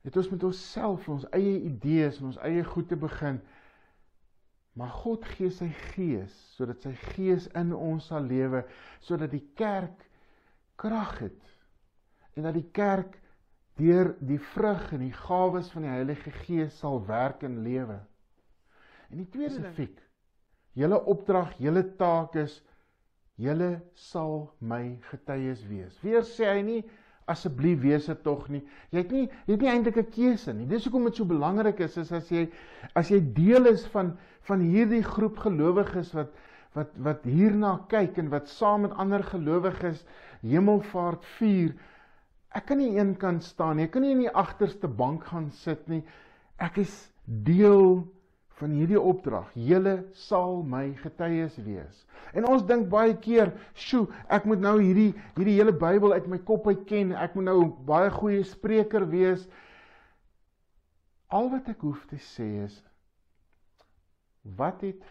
het 0.08 0.17
ons 0.17 0.30
met 0.32 0.43
onsself, 0.48 1.08
ons 1.12 1.28
eie 1.36 1.58
idees 1.67 2.22
en 2.22 2.32
ons 2.32 2.41
eie 2.48 2.63
goed 2.63 2.88
te 2.88 2.98
begin. 3.00 3.41
Maar 4.78 4.93
God 5.04 5.26
gee 5.36 5.52
sy 5.52 5.67
gees 5.91 6.34
sodat 6.56 6.86
sy 6.86 6.93
gees 7.15 7.50
in 7.58 7.74
ons 7.76 8.08
sal 8.12 8.24
lewe 8.30 8.63
sodat 9.04 9.34
die 9.34 9.43
kerk 9.58 10.06
krag 10.80 11.17
het 11.26 11.56
en 12.38 12.46
dat 12.46 12.56
die 12.56 12.70
kerk 12.78 13.17
deur 13.82 14.13
die 14.26 14.39
vrug 14.54 14.91
en 14.93 15.04
die 15.06 15.13
gawes 15.13 15.70
van 15.74 15.86
die 15.86 15.93
Heilige 15.93 16.32
Gees 16.43 16.78
sal 16.82 17.00
werk 17.06 17.43
en 17.46 17.60
lewe. 17.65 17.98
En 19.10 19.22
die 19.22 19.30
tweede 19.30 19.56
spesifiek 19.56 20.02
julle 20.78 21.00
opdrag, 21.10 21.56
julle 21.62 21.84
taak 21.98 22.36
is 22.38 22.60
julle 23.41 23.80
sal 23.98 24.52
my 24.62 24.98
getuies 25.10 25.63
wees. 25.70 25.98
Weer 26.06 26.26
sê 26.26 26.52
hy 26.52 26.63
nie 26.65 26.82
asseblief 27.28 27.82
wees 27.84 28.08
dit 28.08 28.24
tog 28.24 28.48
nie. 28.50 28.62
Jy 28.92 29.04
het 29.04 29.12
nie 29.12 29.26
jy 29.28 29.56
het 29.56 29.63
nie 29.63 29.72
eintlik 29.72 29.98
'n 29.98 30.12
keuse 30.12 30.54
nie. 30.54 30.68
Dis 30.68 30.86
hoekom 30.86 31.06
dit 31.10 31.16
so 31.16 31.26
belangrik 31.26 31.80
is 31.80 31.98
is 31.98 32.12
as 32.12 32.30
jy 32.32 32.48
as 32.96 33.10
jy 33.10 33.20
deel 33.34 33.68
is 33.68 33.86
van 33.88 34.18
van 34.48 34.60
hierdie 34.60 35.04
groep 35.04 35.38
gelowiges 35.38 36.13
wat 36.13 36.32
wat 36.74 36.92
wat 36.98 37.24
hierna 37.24 37.78
kyk 37.90 38.18
en 38.18 38.30
wat 38.30 38.50
saam 38.50 38.82
met 38.82 38.96
ander 38.96 39.24
gelowiges 39.24 40.06
hemelvaart 40.42 41.26
vier. 41.38 41.74
Ek 42.56 42.66
kan 42.66 42.78
nie 42.78 42.98
een 42.98 43.16
kant 43.18 43.44
staan 43.44 43.78
nie. 43.78 43.86
Ek 43.86 43.92
kan 43.92 44.02
nie 44.02 44.12
in 44.12 44.26
die 44.26 44.34
agterste 44.34 44.88
bank 44.88 45.26
gaan 45.26 45.50
sit 45.52 45.88
nie. 45.88 46.04
Ek 46.58 46.78
is 46.78 47.12
deel 47.26 48.08
van 48.58 48.74
hierdie 48.74 49.00
opdrag. 49.00 49.50
Julle 49.54 50.08
sal 50.17 50.63
my 50.65 50.89
getuies 51.04 51.58
wees. 51.65 52.06
En 52.34 52.48
ons 52.50 52.65
dink 52.65 52.89
baie 52.89 53.13
keer, 53.22 53.54
"Sjoe, 53.74 54.08
ek 54.30 54.46
moet 54.46 54.60
nou 54.60 54.82
hierdie 54.82 55.13
hierdie 55.36 55.58
hele 55.60 55.74
Bybel 55.74 56.13
uit 56.13 56.28
my 56.28 56.38
kop 56.38 56.67
uit 56.67 56.86
ken. 56.86 57.12
Ek 57.12 57.36
moet 57.36 57.46
nou 57.46 57.65
baie 57.86 58.10
goeie 58.10 58.43
spreker 58.43 59.10
wees." 59.10 59.48
Al 61.28 61.50
wat 61.50 61.67
ek 61.70 61.82
hoef 61.82 62.06
te 62.08 62.15
sê 62.15 62.63
is 62.63 62.84
wat 64.56 64.82
het 64.82 65.04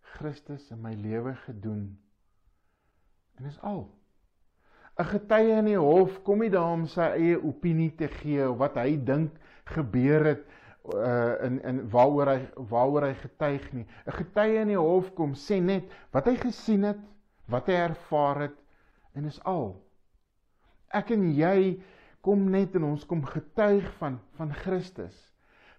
Christus 0.00 0.70
in 0.70 0.82
my 0.82 0.92
lewe 0.92 1.34
gedoen? 1.34 1.98
En 3.38 3.44
dis 3.44 3.60
al. 3.60 3.88
'n 4.98 5.04
Getuie 5.04 5.54
in 5.56 5.64
die 5.64 5.78
hof 5.78 6.22
kom 6.22 6.38
nie 6.38 6.50
daar 6.50 6.72
om 6.72 6.86
sy 6.86 7.00
eie 7.16 7.38
opinie 7.42 7.90
te 7.96 8.08
gee 8.08 8.50
of 8.50 8.58
wat 8.58 8.74
hy 8.76 8.96
dink 8.96 9.32
gebeur 9.64 10.24
het 10.24 10.44
uh 10.84 11.44
in 11.46 11.60
in 11.62 11.78
waaroor 11.90 12.26
hy 12.26 12.40
waaroor 12.70 13.06
hy 13.06 13.14
getuig 13.14 13.72
nie. 13.72 13.86
'n 14.06 14.12
Getuie 14.18 14.58
in 14.60 14.72
die 14.72 14.78
hof 14.78 15.12
kom 15.14 15.34
sê 15.34 15.60
net 15.62 15.84
wat 16.12 16.26
hy 16.26 16.36
gesien 16.36 16.82
het, 16.84 16.98
wat 17.46 17.66
hy 17.70 17.76
ervaar 17.86 18.40
het 18.48 18.56
en 19.14 19.24
is 19.30 19.38
al. 19.44 19.76
Ek 20.90 21.10
en 21.14 21.28
jy 21.34 21.78
kom 22.20 22.50
net 22.50 22.74
en 22.74 22.84
ons 22.84 23.04
kom 23.04 23.22
getuig 23.24 23.86
van 24.00 24.18
van 24.38 24.52
Christus. 24.64 25.14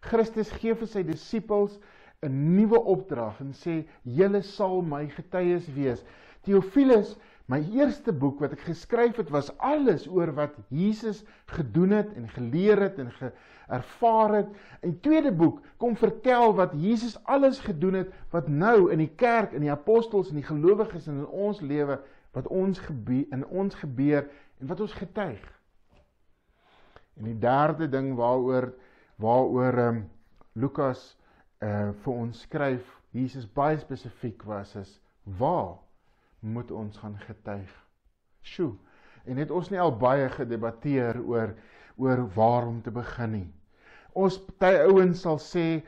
Christus 0.04 0.52
gee 0.60 0.76
vir 0.76 0.88
sy 0.88 1.04
disippels 1.04 1.80
'n 2.24 2.56
nuwe 2.56 2.80
opdrag 2.80 3.40
en 3.44 3.52
sê 3.54 3.84
julle 4.04 4.42
sal 4.42 4.82
my 4.82 5.08
getuies 5.08 5.68
wees. 5.76 6.04
Theophilus, 6.44 7.18
my 7.54 7.60
eerste 7.76 8.14
boek 8.16 8.40
wat 8.42 8.56
ek 8.56 8.64
geskryf 8.66 9.20
het 9.22 9.30
was 9.34 9.52
alles 9.62 10.08
oor 10.10 10.32
wat 10.34 10.56
Jesus 10.74 11.22
gedoen 11.54 11.92
het 12.00 12.14
en 12.18 12.26
geleer 12.34 12.82
het 12.88 12.98
en 13.02 13.12
ge 13.14 13.30
ervaar 13.74 14.34
het. 14.34 14.50
En 14.82 15.00
tweede 15.00 15.32
boek 15.32 15.62
kom 15.78 15.96
vertel 15.96 16.56
wat 16.56 16.74
Jesus 16.76 17.18
alles 17.24 17.60
gedoen 17.60 17.94
het 17.94 18.10
wat 18.30 18.48
nou 18.48 18.92
in 18.92 19.04
die 19.04 19.12
kerk 19.16 19.54
en 19.54 19.64
die 19.64 19.72
apostels 19.72 20.30
en 20.30 20.40
die 20.42 20.48
gelowiges 20.48 21.08
in 21.08 21.26
ons 21.28 21.62
lewe 21.62 22.00
wat 22.34 22.48
ons 22.48 22.80
gebeur 22.80 23.30
in 23.32 23.46
ons 23.46 23.76
gebeur 23.76 24.28
en 24.60 24.68
wat 24.68 24.82
ons 24.82 24.98
getuig. 24.98 25.44
En 27.18 27.30
die 27.30 27.40
derde 27.40 27.90
ding 27.90 28.16
waaroor 28.18 28.74
waaroor 29.22 29.78
ehm 29.78 30.02
um, 30.02 30.04
Lukas 30.54 31.14
uh 31.62 31.94
vir 32.04 32.14
ons 32.14 32.44
skryf 32.46 32.90
Jesus 33.14 33.46
baie 33.46 33.78
spesifiek 33.80 34.44
was 34.50 34.76
is 34.76 35.00
waar 35.40 35.78
moet 36.44 36.72
ons 36.72 36.98
gaan 36.98 37.18
getuig. 37.26 37.72
Sjoe. 38.44 38.74
En 39.26 39.40
het 39.40 39.52
ons 39.52 39.70
nie 39.72 39.80
al 39.80 39.94
baie 39.98 40.28
gedebatteer 40.30 41.22
oor 41.24 41.56
oor 41.96 42.24
waar 42.36 42.68
om 42.68 42.82
te 42.82 42.92
begin 42.92 43.32
nie. 43.32 43.50
Ons 44.18 44.40
party 44.42 44.82
ouens 44.90 45.22
sal 45.22 45.38
sê 45.42 45.84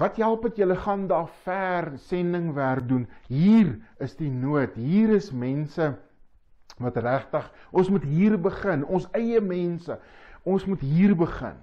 wat 0.00 0.16
help 0.22 0.46
dit 0.48 0.62
julle 0.62 0.76
gaan 0.76 1.06
daar 1.10 1.28
ver 1.44 1.90
sendingwerk 1.98 2.88
doen. 2.88 3.06
Hier 3.28 3.74
is 3.98 4.16
die 4.16 4.30
nood. 4.30 4.74
Hier 4.74 5.12
is 5.16 5.30
mense 5.32 5.92
wat 6.80 6.96
regtig 6.96 7.50
ons 7.70 7.90
moet 7.92 8.06
hier 8.08 8.38
begin. 8.40 8.86
Ons 8.86 9.08
eie 9.16 9.40
mense. 9.40 9.98
Ons 10.48 10.64
moet 10.64 10.80
hier 10.80 11.16
begin. 11.16 11.58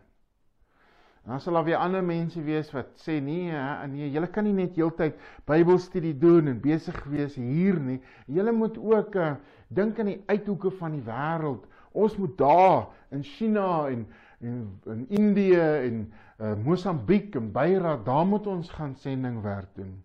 Dan 1.28 1.42
sal 1.44 1.54
daar 1.54 1.64
weer 1.64 1.76
ander 1.76 2.04
mense 2.04 2.40
wees 2.42 2.70
wat 2.72 2.94
sê 3.04 3.18
nee, 3.20 3.52
nee, 3.92 4.06
julle 4.14 4.30
kan 4.32 4.46
nie 4.48 4.54
net 4.56 4.78
heeltyd 4.80 5.18
Bybelstudie 5.50 6.14
doen 6.16 6.48
en 6.48 6.60
besig 6.64 6.96
wees 7.12 7.34
hier 7.36 7.76
nie. 7.84 7.98
Julle 8.32 8.54
moet 8.56 8.78
ook 8.80 9.16
uh, 9.20 9.34
dink 9.68 10.00
aan 10.00 10.08
die 10.14 10.22
uithoeke 10.32 10.72
van 10.80 10.94
die 10.96 11.04
wêreld. 11.04 11.66
Ons 11.92 12.16
moet 12.16 12.38
daar 12.40 12.88
in 13.12 13.26
China 13.28 13.90
en 13.92 14.06
en 14.40 14.60
in 14.86 15.02
Indië 15.18 15.60
en 15.60 15.96
uh, 16.38 16.54
Mosambiek 16.64 17.36
en 17.36 17.50
Beira, 17.52 17.96
daar 18.06 18.26
moet 18.26 18.48
ons 18.48 18.70
gaan 18.70 18.94
sendingwerk 18.96 19.72
doen. 19.76 20.04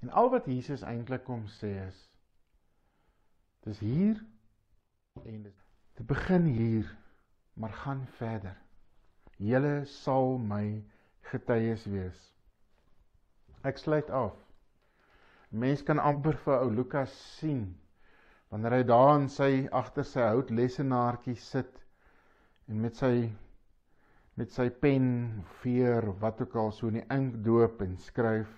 En 0.00 0.10
al 0.10 0.30
wat 0.30 0.46
Jesus 0.46 0.84
eintlik 0.86 1.24
kom 1.26 1.42
sê 1.58 1.74
is 1.88 1.98
dis 3.66 3.82
hier 3.82 4.22
en 5.26 5.42
dit 5.42 6.06
begin 6.06 6.46
hier, 6.46 6.94
maar 7.52 7.74
gaan 7.82 8.06
verder 8.16 8.56
julle 9.38 9.86
sal 9.86 10.38
my 10.38 10.82
getuies 11.30 11.86
wees. 11.86 12.20
Ek 13.64 13.78
sluit 13.78 14.10
af. 14.10 14.36
Mens 15.50 15.82
kan 15.82 15.98
amper 15.98 16.36
vir 16.44 16.62
ou 16.62 16.70
Lukas 16.70 17.14
sien 17.38 17.66
wanneer 18.50 18.78
hy 18.78 18.84
daar 18.88 19.14
in 19.18 19.28
sy 19.32 19.50
agter 19.80 20.06
sy 20.08 20.24
hout 20.24 20.50
lessenaartjie 20.50 21.36
sit 21.40 21.82
en 22.68 22.80
met 22.80 22.96
sy 22.96 23.28
met 24.38 24.52
sy 24.54 24.68
pen 24.70 25.08
veer 25.62 26.06
wat 26.22 26.40
ook 26.44 26.54
al 26.56 26.70
so 26.72 26.88
in 26.88 27.00
die 27.00 27.08
ink 27.12 27.40
doop 27.44 27.82
en 27.84 27.96
skryf 28.00 28.52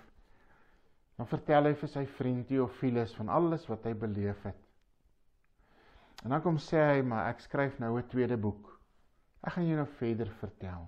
dan 1.21 1.29
vertel 1.29 1.69
hy 1.69 1.73
vir 1.77 1.89
sy 1.93 2.03
vriend 2.17 2.47
Theophilus 2.49 3.15
van 3.17 3.29
alles 3.29 3.67
wat 3.69 3.83
hy 3.85 3.91
beleef 3.93 4.39
het. 4.47 4.57
En 6.23 6.33
dan 6.33 6.41
kom 6.41 6.57
sê 6.57 6.79
hy 6.81 7.03
maar 7.05 7.27
ek 7.29 7.43
skryf 7.43 7.75
nou 7.79 7.97
'n 7.97 8.07
tweede 8.09 8.37
boek. 8.37 8.80
Ek 9.41 9.55
gaan 9.55 9.67
jou 9.67 9.77
nou 9.79 9.87
verder 9.97 10.29
vertel. 10.39 10.87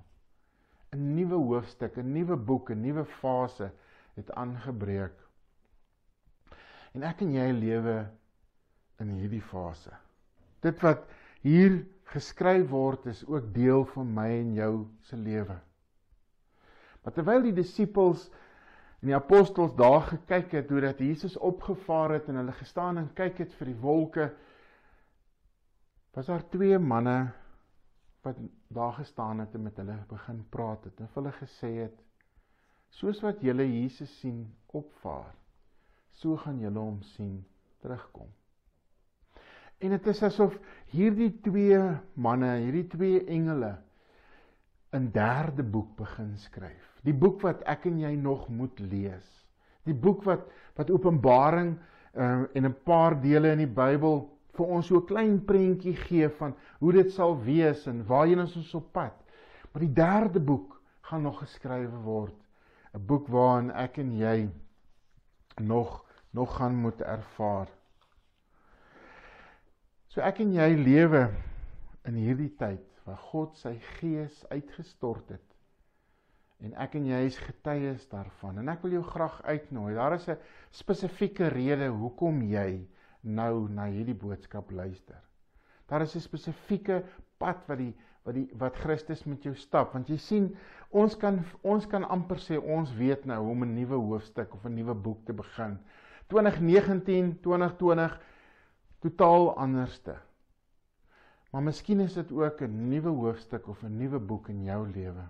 'n 0.94 1.16
Nuwe 1.16 1.39
hoofstuk, 1.42 1.98
'n 1.98 2.13
nuwe 2.13 2.36
boek, 2.38 2.70
'n 2.70 2.82
nuwe 2.82 3.06
fase 3.06 3.72
het 4.16 4.32
aangebreek. 4.32 5.16
En 6.94 7.04
ek 7.04 7.22
en 7.22 7.34
jy 7.34 7.50
lewe 7.52 7.96
in 9.02 9.10
hierdie 9.18 9.42
fase. 9.42 9.92
Dit 10.62 10.80
wat 10.82 11.10
hier 11.42 11.86
geskryf 12.13 12.70
word 12.70 13.06
is 13.06 13.26
ook 13.26 13.54
deel 13.54 13.86
van 13.96 14.13
my 14.13 14.30
en 14.38 14.54
jou 14.54 14.74
se 15.02 15.18
lewe. 15.18 15.58
Maar 17.04 17.13
terwyl 17.13 17.42
die 17.42 17.56
disippels 17.58 18.30
en 19.02 19.10
die 19.10 19.18
apostels 19.18 19.74
daar 19.76 20.06
gekyk 20.08 20.52
het 20.52 20.70
hoe 20.70 20.82
dat 20.86 21.00
Jesus 21.00 21.38
opgevaar 21.38 22.20
het 22.20 22.30
en 22.30 22.36
hulle 22.36 22.56
gestaan 22.56 23.02
en 23.02 23.13
kyk 23.18 23.42
het 23.44 23.54
vir 23.54 23.74
die 23.74 23.80
wolke, 23.82 24.30
was 26.13 26.30
daar 26.30 26.46
twee 26.54 26.78
manne 26.80 27.34
wat 28.24 28.40
daar 28.68 28.94
gestaan 28.94 29.40
het 29.40 29.54
en 29.56 29.64
met 29.64 29.78
hulle 29.78 29.98
begin 30.10 30.46
praat 30.50 30.84
het 30.84 31.00
en 31.00 31.10
hulle 31.14 31.32
gesê 31.32 31.72
het 31.84 31.98
soos 32.90 33.22
wat 33.22 33.42
julle 33.42 33.66
Jesus 33.68 34.20
sien 34.20 34.46
opvaar 34.68 35.34
so 36.22 36.38
gaan 36.38 36.60
julle 36.62 36.80
hom 36.80 37.02
sien 37.16 37.42
terugkom. 37.84 38.30
En 39.84 39.92
dit 39.92 40.06
is 40.08 40.22
asof 40.24 40.54
hierdie 40.94 41.32
twee 41.44 41.80
manne, 42.14 42.54
hierdie 42.64 42.88
twee 42.88 43.24
engele 43.26 43.76
'n 44.94 45.10
derde 45.12 45.64
boek 45.64 45.96
begin 45.98 46.38
skryf. 46.38 47.00
Die 47.04 47.14
boek 47.14 47.42
wat 47.42 47.64
ek 47.66 47.86
en 47.90 48.00
jy 48.00 48.14
nog 48.16 48.48
moet 48.50 48.80
lees. 48.80 49.26
Die 49.84 49.96
boek 49.96 50.24
wat 50.24 50.46
wat 50.78 50.92
Openbaring 50.92 51.76
uh, 52.14 52.46
en 52.54 52.66
'n 52.66 52.76
paar 52.86 53.20
dele 53.22 53.52
in 53.52 53.66
die 53.66 53.74
Bybel 53.82 54.30
vir 54.54 54.66
ons 54.66 54.88
so 54.88 54.98
'n 54.98 55.06
klein 55.06 55.38
prentjie 55.46 55.96
gee 55.96 56.30
van 56.30 56.56
hoe 56.80 56.92
dit 56.94 57.12
sal 57.12 57.38
wees 57.44 57.88
en 57.88 58.06
waarheen 58.06 58.39
ons 58.39 58.76
op 58.76 58.92
pad. 58.94 59.16
Maar 59.72 59.82
die 59.82 59.94
derde 59.94 60.39
boek 60.39 60.82
gaan 61.02 61.22
nog 61.22 61.39
geskrywe 61.39 62.00
word. 62.04 62.36
'n 62.94 63.06
Boek 63.06 63.28
waarin 63.28 63.72
ek 63.72 63.98
en 63.98 64.18
jy 64.18 64.50
nog 65.62 66.04
nog 66.34 66.56
gaan 66.56 66.76
moet 66.76 67.02
ervaar. 67.02 67.70
So 70.08 70.22
ek 70.22 70.39
en 70.39 70.54
jy 70.54 70.70
lewe 70.78 71.30
in 72.06 72.16
hierdie 72.16 72.54
tyd 72.58 72.86
waar 73.06 73.18
God 73.18 73.58
sy 73.58 73.76
gees 74.00 74.46
uitgestort 74.50 75.30
het. 75.30 75.46
En 76.63 76.74
ek 76.74 76.96
en 76.96 77.06
jy 77.06 77.20
is 77.28 77.38
getuies 77.38 78.08
daarvan 78.10 78.62
en 78.62 78.70
ek 78.70 78.82
wil 78.86 78.92
jou 78.92 79.04
graag 79.04 79.42
uitnooi. 79.44 79.94
Daar 79.96 80.13
is 80.13 80.28
'n 80.30 80.38
spesifieke 80.72 81.48
rede 81.48 81.89
hoekom 81.89 82.42
jy 82.42 82.88
nou 83.24 83.68
na 83.70 83.86
hierdie 83.86 84.16
boodskap 84.16 84.72
luister. 84.72 85.20
Daar 85.88 86.02
is 86.02 86.16
'n 86.16 86.20
spesifieke 86.20 87.04
pad 87.38 87.68
wat 87.68 87.78
die 87.78 87.94
wat 88.24 88.36
die 88.36 88.50
wat 88.58 88.76
Christus 88.76 89.26
met 89.26 89.44
jou 89.44 89.56
stap 89.56 89.94
want 89.94 90.08
jy 90.08 90.18
sien 90.18 90.56
ons 90.92 91.16
kan 91.20 91.44
ons 91.62 91.86
kan 91.86 92.04
amper 92.04 92.40
sê 92.40 92.58
ons 92.58 92.94
weet 92.96 93.26
nou 93.26 93.40
hoe 93.42 93.52
om 93.52 93.64
'n 93.64 93.76
nuwe 93.76 93.96
hoofstuk 93.96 94.54
of 94.54 94.66
'n 94.66 94.76
nuwe 94.76 94.94
boek 94.94 95.26
te 95.26 95.34
begin. 95.34 95.80
2019, 96.28 97.40
2020 97.42 98.22
totaal 99.00 99.58
anderste. 99.58 100.16
Maar 101.52 101.64
miskien 101.64 102.00
is 102.00 102.14
dit 102.14 102.32
ook 102.32 102.62
'n 102.62 102.90
nuwe 102.90 103.10
hoofstuk 103.10 103.68
of 103.68 103.84
'n 103.84 103.98
nuwe 103.98 104.20
boek 104.20 104.50
in 104.50 104.64
jou 104.64 104.88
lewe. 104.88 105.30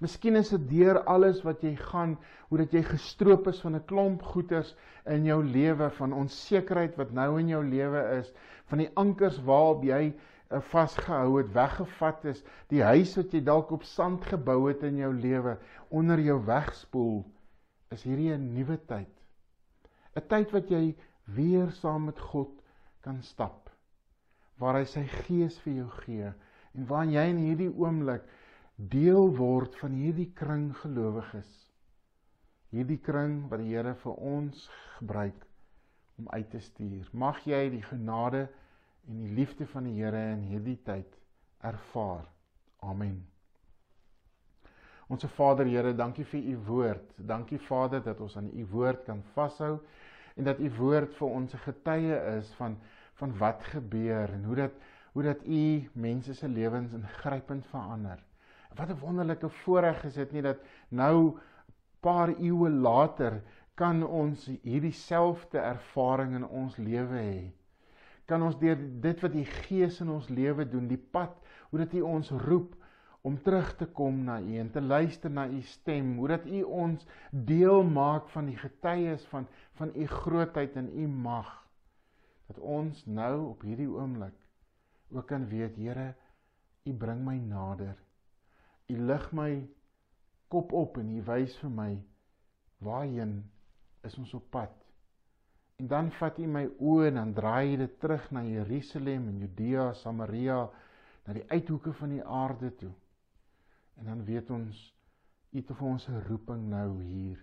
Miskien 0.00 0.38
is 0.40 0.48
dit 0.54 0.62
deur 0.70 1.02
alles 1.12 1.42
wat 1.44 1.60
jy 1.60 1.74
gaan, 1.76 2.14
hoe 2.48 2.62
dat 2.62 2.72
jy 2.72 2.80
gestroop 2.86 3.50
is 3.50 3.60
van 3.60 3.76
'n 3.76 3.84
klomp 3.84 4.22
goeders 4.32 4.72
in 5.04 5.26
jou 5.28 5.42
lewe, 5.44 5.90
van 5.98 6.16
onsekerheid 6.16 6.96
wat 6.96 7.12
nou 7.12 7.38
in 7.40 7.48
jou 7.52 7.60
lewe 7.64 8.04
is, 8.16 8.32
van 8.72 8.78
die 8.78 8.88
ankers 8.96 9.36
waarop 9.44 9.84
jy 9.84 10.00
uh, 10.08 10.60
vasgehou 10.72 11.36
het, 11.36 11.52
weggevat 11.52 12.24
is, 12.32 12.42
die 12.72 12.82
huis 12.82 13.12
wat 13.16 13.36
jy 13.36 13.42
dalk 13.44 13.70
op 13.76 13.84
sand 13.84 14.24
gebou 14.24 14.68
het 14.70 14.82
in 14.88 14.96
jou 14.96 15.12
lewe, 15.12 15.58
onder 15.90 16.20
jou 16.20 16.38
wegspoel, 16.48 17.24
is 17.92 18.02
hierdie 18.02 18.32
'n 18.32 18.54
nuwe 18.54 18.78
tyd. 18.86 19.12
'n 20.16 20.26
Tyd 20.28 20.50
wat 20.56 20.70
jy 20.70 20.96
weer 21.36 21.70
saam 21.70 22.04
met 22.08 22.18
God 22.18 22.56
kan 23.04 23.20
stap, 23.22 23.68
waar 24.56 24.80
hy 24.80 24.84
sy 24.84 25.04
gees 25.04 25.58
vir 25.58 25.74
jou 25.74 25.90
gee 26.04 26.32
en 26.74 26.86
waar 26.86 27.04
jy 27.04 27.28
in 27.30 27.36
hierdie 27.36 27.72
oomblik 27.76 28.24
deel 28.88 29.28
word 29.36 29.76
van 29.76 29.92
hierdie 29.92 30.30
kring 30.32 30.70
gelowiges. 30.80 31.48
Hierdie 32.72 33.00
kring 33.02 33.48
wat 33.50 33.60
die 33.60 33.74
Here 33.74 33.94
vir 34.02 34.14
ons 34.14 34.68
gebruik 34.96 35.46
om 36.18 36.28
uit 36.30 36.50
te 36.50 36.60
stuur. 36.64 37.08
Mag 37.12 37.42
jy 37.44 37.66
die 37.74 37.82
genade 37.84 38.46
en 39.08 39.18
die 39.24 39.34
liefde 39.36 39.66
van 39.66 39.88
die 39.88 39.98
Here 39.98 40.22
in 40.32 40.46
hierdie 40.48 40.78
tyd 40.86 41.18
ervaar. 41.66 42.24
Amen. 42.80 43.18
Onse 45.10 45.28
Vader 45.34 45.66
Here, 45.66 45.92
dankie 45.94 46.24
vir 46.24 46.46
u 46.52 46.56
woord. 46.70 47.12
Dankie 47.16 47.58
Vader 47.66 48.00
dat 48.04 48.20
ons 48.20 48.36
aan 48.36 48.48
u 48.54 48.64
woord 48.70 49.04
kan 49.04 49.20
vashou 49.34 49.80
en 50.38 50.46
dat 50.46 50.60
u 50.60 50.70
woord 50.78 51.12
vir 51.18 51.28
ons 51.28 51.54
'n 51.54 51.64
getuie 51.66 52.16
is 52.38 52.54
van 52.56 52.78
van 53.20 53.36
wat 53.38 53.62
gebeur 53.62 54.32
en 54.32 54.44
hoe 54.44 54.56
dat 54.56 54.72
hoe 55.12 55.22
dat 55.22 55.46
u 55.46 55.90
mense 55.92 56.34
se 56.34 56.48
lewens 56.48 56.92
ingrypend 56.92 57.66
verander. 57.66 58.29
Wat 58.76 58.88
'n 58.88 59.00
wonderlike 59.00 59.48
voorreg 59.48 60.04
is 60.04 60.14
dit 60.14 60.32
nie 60.32 60.42
dat 60.42 60.58
nou 60.88 61.38
paar 62.00 62.28
eeue 62.38 62.70
later 62.70 63.42
kan 63.74 64.02
ons 64.06 64.46
hierdie 64.62 64.92
selfde 64.92 65.58
ervaring 65.58 66.34
in 66.34 66.44
ons 66.44 66.76
lewe 66.76 67.16
hê. 67.16 67.52
Kan 68.26 68.42
ons 68.42 68.58
deur 68.58 68.76
dit 68.76 69.22
wat 69.24 69.32
die 69.32 69.44
Gees 69.44 70.00
in 70.00 70.10
ons 70.12 70.28
lewe 70.28 70.68
doen, 70.68 70.88
die 70.88 71.00
pad 71.00 71.36
hoe 71.70 71.78
dat 71.78 71.94
U 71.94 72.00
ons 72.00 72.30
roep 72.30 72.76
om 73.26 73.36
terug 73.42 73.72
te 73.76 73.86
kom 73.86 74.22
na 74.24 74.38
U 74.40 74.58
en 74.58 74.70
te 74.70 74.80
luister 74.80 75.30
na 75.30 75.46
U 75.48 75.60
stem, 75.62 76.16
hoe 76.16 76.28
dat 76.28 76.46
U 76.46 76.62
ons 76.62 77.06
deel 77.30 77.82
maak 77.84 78.28
van 78.28 78.46
die 78.52 78.56
getuies 78.56 79.24
van 79.32 79.48
van 79.80 79.92
U 79.96 80.06
grootheid 80.06 80.76
en 80.76 80.90
U 80.92 81.08
mag. 81.08 81.48
Dat 82.46 82.58
ons 82.58 83.04
nou 83.06 83.34
op 83.50 83.62
hierdie 83.64 83.88
oomblik 83.88 84.36
ook 85.10 85.26
kan 85.26 85.48
weet, 85.48 85.76
Here, 85.76 86.14
U 86.84 86.92
bring 86.94 87.24
my 87.24 87.36
nader. 87.38 87.96
U 88.90 88.98
lig 89.06 89.26
my 89.32 89.50
kop 90.50 90.72
op 90.72 90.98
en 90.98 91.10
U 91.14 91.22
wys 91.28 91.56
vir 91.62 91.70
my 91.70 91.90
waarheen 92.84 93.34
is 94.06 94.16
ons 94.18 94.34
op 94.34 94.46
pad. 94.50 94.72
En 95.80 95.88
dan 95.88 96.10
vat 96.18 96.38
U 96.38 96.46
my 96.46 96.66
oë 96.76 97.10
en 97.10 97.20
dan 97.20 97.34
draai 97.36 97.74
U 97.74 97.76
dit 97.84 98.00
terug 98.00 98.30
na 98.34 98.42
Jerusalem 98.44 99.28
en 99.28 99.38
Judea, 99.44 99.92
Samaria, 100.02 100.64
na 101.26 101.36
die 101.36 101.46
uithoeke 101.48 101.92
van 102.00 102.16
die 102.16 102.24
aarde 102.24 102.72
toe. 102.82 102.92
En 104.00 104.10
dan 104.10 104.24
weet 104.24 104.50
ons 104.50 104.80
U 105.52 105.58
het 105.58 105.70
vir 105.76 105.86
ons 105.86 106.08
'n 106.08 106.24
roeping 106.28 106.68
nou 106.70 107.02
hier. 107.02 107.38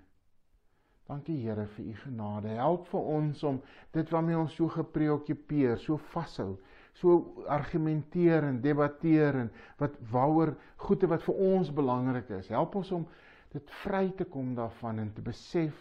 Dankie 1.07 1.37
Here 1.41 1.65
vir 1.65 1.85
U 1.85 1.93
genade. 2.03 2.47
Help 2.47 2.87
vir 2.87 2.99
ons 2.99 3.43
om 3.43 3.61
dit 3.91 4.09
waarmee 4.09 4.37
ons 4.37 4.55
so 4.55 4.67
gepreokkupeer, 4.67 5.77
so 5.79 5.97
vashou, 5.97 6.57
so 6.99 7.43
argumenteer 7.47 8.43
en 8.43 8.61
debatteer 8.61 9.35
en 9.43 9.51
wat 9.77 9.97
waaroor 10.11 10.55
goeie 10.87 11.09
wat 11.11 11.23
vir 11.27 11.41
ons 11.49 11.73
belangrik 11.73 12.29
is. 12.39 12.49
Help 12.53 12.75
ons 12.81 12.91
om 12.91 13.07
dit 13.53 13.73
vry 13.83 14.07
te 14.17 14.25
kom 14.25 14.55
daarvan 14.57 15.03
en 15.03 15.11
te 15.13 15.21
besef 15.25 15.77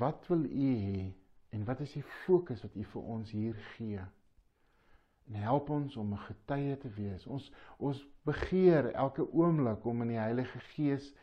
wat 0.00 0.26
wil 0.28 0.44
U 0.44 0.72
hê 0.86 1.06
en 1.52 1.64
wat 1.68 1.80
is 1.84 1.96
die 1.98 2.04
fokus 2.24 2.62
wat 2.64 2.76
U 2.76 2.84
vir 2.94 3.14
ons 3.16 3.32
hier 3.32 3.56
gee? 3.76 4.04
En 5.30 5.34
help 5.40 5.70
ons 5.70 5.96
om 5.96 6.12
'n 6.12 6.24
getuie 6.28 6.76
te 6.78 6.88
wees. 6.96 7.26
Ons 7.26 7.52
ons 7.78 8.06
begeer 8.24 8.92
elke 8.92 9.32
oomblik 9.32 9.84
om 9.84 10.02
in 10.02 10.08
die 10.08 10.22
Heilige 10.22 10.60
Gees 10.74 11.14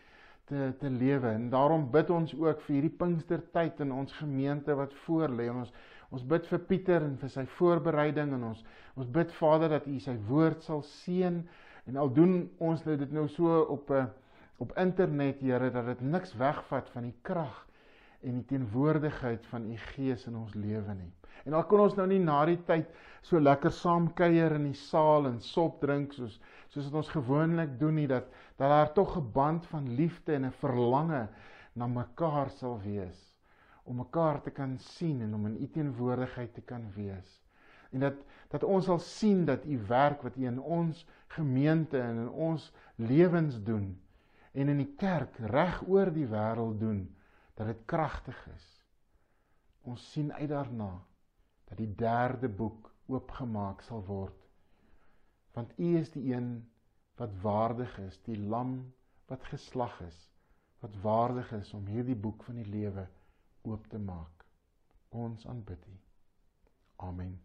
te 0.45 0.73
te 0.79 0.89
lewe. 0.89 1.27
En 1.27 1.49
daarom 1.49 1.91
bid 1.91 2.09
ons 2.09 2.35
ook 2.35 2.61
vir 2.61 2.73
hierdie 2.73 2.97
Pinkstertyd 3.01 3.79
in 3.79 3.91
ons 3.91 4.13
gemeente 4.13 4.75
wat 4.75 4.93
voorlê. 5.05 5.49
Ons 5.53 5.73
ons 6.11 6.23
bid 6.23 6.47
vir 6.47 6.59
Pieter 6.59 7.05
en 7.05 7.17
vir 7.21 7.29
sy 7.29 7.45
voorbereiding 7.57 8.33
en 8.33 8.43
ons 8.51 8.63
ons 8.95 9.07
bid 9.17 9.31
Vader 9.39 9.69
dat 9.69 9.87
U 9.87 9.99
sy 9.99 10.15
woord 10.29 10.63
sal 10.63 10.81
seën 10.81 11.43
en 11.89 11.97
al 11.97 12.11
doen 12.13 12.49
ons 12.59 12.85
nou 12.85 12.97
dit 12.97 13.11
nou 13.11 13.27
so 13.27 13.61
op 13.75 13.89
'n 13.89 14.01
eh, 14.01 14.07
op 14.59 14.77
internet 14.77 15.39
Here 15.39 15.71
dat 15.71 15.85
dit 15.85 16.01
niks 16.01 16.33
wegvat 16.35 16.89
van 16.89 17.03
die 17.03 17.15
krag 17.21 17.65
en 18.21 18.41
die 18.41 18.45
teenwoordigheid 18.45 19.45
van 19.45 19.71
u 19.71 19.77
gees 19.77 20.25
in 20.27 20.35
ons 20.35 20.53
lewe 20.53 20.93
nie. 20.93 21.11
En 21.45 21.53
al 21.53 21.63
kon 21.63 21.79
ons 21.79 21.95
nou 21.95 22.07
nie 22.07 22.19
na 22.19 22.41
die 22.45 22.59
tyd 22.67 22.89
so 23.21 23.39
lekker 23.39 23.71
saam 23.71 24.09
kuier 24.13 24.51
in 24.57 24.67
die 24.67 24.75
saal 24.75 25.29
en 25.29 25.39
sop 25.39 25.79
drink 25.81 26.13
soos 26.13 26.39
soos 26.67 26.89
wat 26.89 26.99
ons 27.01 27.13
gewoonlik 27.15 27.79
doen 27.79 27.95
nie 27.95 28.07
dat 28.07 28.27
dat 28.57 28.69
daar 28.69 28.93
tog 28.93 29.17
'n 29.17 29.31
band 29.31 29.65
van 29.65 29.95
liefde 29.95 30.33
en 30.33 30.45
'n 30.45 30.51
verlange 30.51 31.27
na 31.73 31.87
mekaar 31.87 32.49
sal 32.49 32.79
wees 32.83 33.28
om 33.89 33.95
mekaar 33.95 34.41
te 34.45 34.51
kan 34.53 34.77
sien 34.77 35.21
en 35.25 35.33
om 35.33 35.45
in 35.49 35.61
u 35.61 35.67
teenwoordigheid 35.73 36.53
te 36.53 36.61
kan 36.61 36.91
wees. 36.93 37.29
En 37.89 37.99
dat 38.05 38.19
dat 38.49 38.63
ons 38.63 38.85
sal 38.85 38.99
sien 38.99 39.45
dat 39.45 39.65
u 39.65 39.77
werk 39.87 40.21
wat 40.25 40.37
u 40.37 40.45
in 40.45 40.59
ons 40.61 41.05
gemeente 41.27 41.99
en 42.01 42.17
in 42.17 42.29
ons 42.29 42.71
lewens 42.95 43.57
doen 43.63 44.01
en 44.51 44.69
in 44.73 44.77
die 44.81 44.93
kerk 44.97 45.37
reg 45.53 45.81
oor 45.87 46.09
die 46.13 46.25
wêreld 46.29 46.79
doen 46.79 47.03
dat 47.57 47.69
dit 47.69 47.83
kragtig 47.85 48.39
is. 48.55 48.67
Ons 49.81 50.11
sien 50.11 50.33
uit 50.33 50.49
daarna 50.49 50.91
dat 51.69 51.77
die 51.77 51.93
derde 51.95 52.49
boek 52.49 52.89
oopgemaak 53.05 53.81
sal 53.85 54.01
word. 54.05 54.37
Want 55.53 55.73
U 55.77 55.97
is 55.97 56.09
die 56.13 56.33
een 56.33 56.49
wat 57.21 57.33
waardig 57.41 57.97
is, 58.05 58.17
die 58.25 58.37
lam 58.37 58.93
wat 59.29 59.45
geslag 59.49 60.01
is, 60.01 60.17
wat 60.81 60.93
waardig 61.01 61.51
is 61.57 61.73
om 61.73 61.85
hierdie 61.85 62.17
boek 62.17 62.43
van 62.43 62.61
die 62.61 62.69
lewe 62.69 63.05
oop 63.61 63.87
te 63.87 63.99
maak. 63.99 64.45
Ons 65.09 65.47
aanbid 65.47 65.85
U. 65.87 65.95
Amen. 67.07 67.37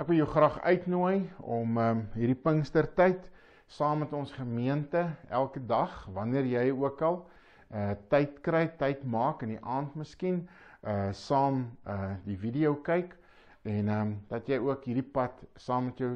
Ek 0.00 0.08
wil 0.08 0.22
jou 0.22 0.28
graag 0.32 0.58
uitnooi 0.64 1.28
om 1.38 1.76
um, 1.78 1.98
hierdie 2.16 2.38
Pinkstertyd 2.38 3.28
saam 3.72 4.02
met 4.02 4.12
ons 4.16 4.32
gemeente 4.34 5.04
elke 5.30 5.60
dag, 5.66 5.92
wanneer 6.12 6.48
jy 6.48 6.70
ook 6.72 7.02
al 7.02 7.22
uh 7.72 7.92
tyd 8.12 8.40
kry, 8.44 8.66
tyd 8.76 9.04
maak 9.08 9.40
in 9.46 9.54
die 9.54 9.62
aand 9.64 9.94
miskien 9.96 10.42
uh 10.84 11.08
saam 11.16 11.62
uh 11.88 12.16
die 12.26 12.36
video 12.36 12.74
kyk 12.84 13.14
en 13.62 13.88
ehm 13.88 14.00
um, 14.00 14.10
dat 14.28 14.48
jy 14.50 14.58
ook 14.60 14.84
hierdie 14.84 15.06
pad 15.14 15.38
saam 15.56 15.88
met 15.88 16.02
jou 16.02 16.10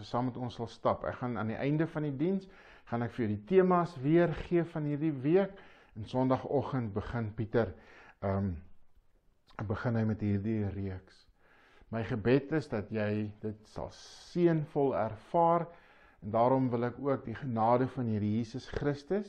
saam 0.00 0.30
met 0.30 0.38
ons 0.38 0.54
sal 0.54 0.70
stap. 0.70 1.04
Ek 1.04 1.18
gaan 1.20 1.36
aan 1.36 1.50
die 1.52 1.58
einde 1.58 1.86
van 1.90 2.06
die 2.06 2.16
diens 2.16 2.48
gaan 2.88 3.02
ek 3.02 3.12
vir 3.16 3.26
jou 3.26 3.32
die 3.34 3.44
temas 3.50 3.96
weer 4.04 4.32
gee 4.46 4.64
van 4.72 4.86
hierdie 4.88 5.12
week 5.24 5.58
en 5.96 6.06
Sondagoggend 6.08 6.92
begin 6.92 7.34
Pieter 7.34 7.74
ehm 8.20 8.36
um, 8.36 8.52
begin 9.68 9.94
hy 9.94 10.02
met 10.08 10.22
hierdie 10.24 10.64
reeks. 10.74 11.26
My 11.92 12.00
gebed 12.08 12.54
is 12.56 12.66
dat 12.72 12.88
jy 12.90 13.28
dit 13.44 13.68
sal 13.68 13.90
seënvol 13.94 14.94
ervaar 14.96 15.66
en 16.22 16.32
daarom 16.34 16.70
wil 16.72 16.88
ek 16.88 16.98
ook 16.98 17.26
die 17.28 17.36
genade 17.36 17.86
van 17.94 18.08
Here 18.10 18.30
Jesus 18.38 18.66
Christus 18.72 19.28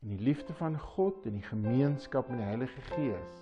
en 0.00 0.14
die 0.14 0.22
liefde 0.30 0.54
van 0.62 0.78
God 0.78 1.26
en 1.26 1.36
die 1.40 1.48
gemeenskap 1.48 2.30
met 2.30 2.40
die 2.40 2.50
Heilige 2.52 2.86
Gees 2.94 3.40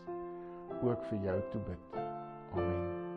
ook 0.83 1.05
vir 1.11 1.29
jou 1.29 1.43
toe 1.53 1.63
bid. 1.69 2.01
Amen. 2.55 3.08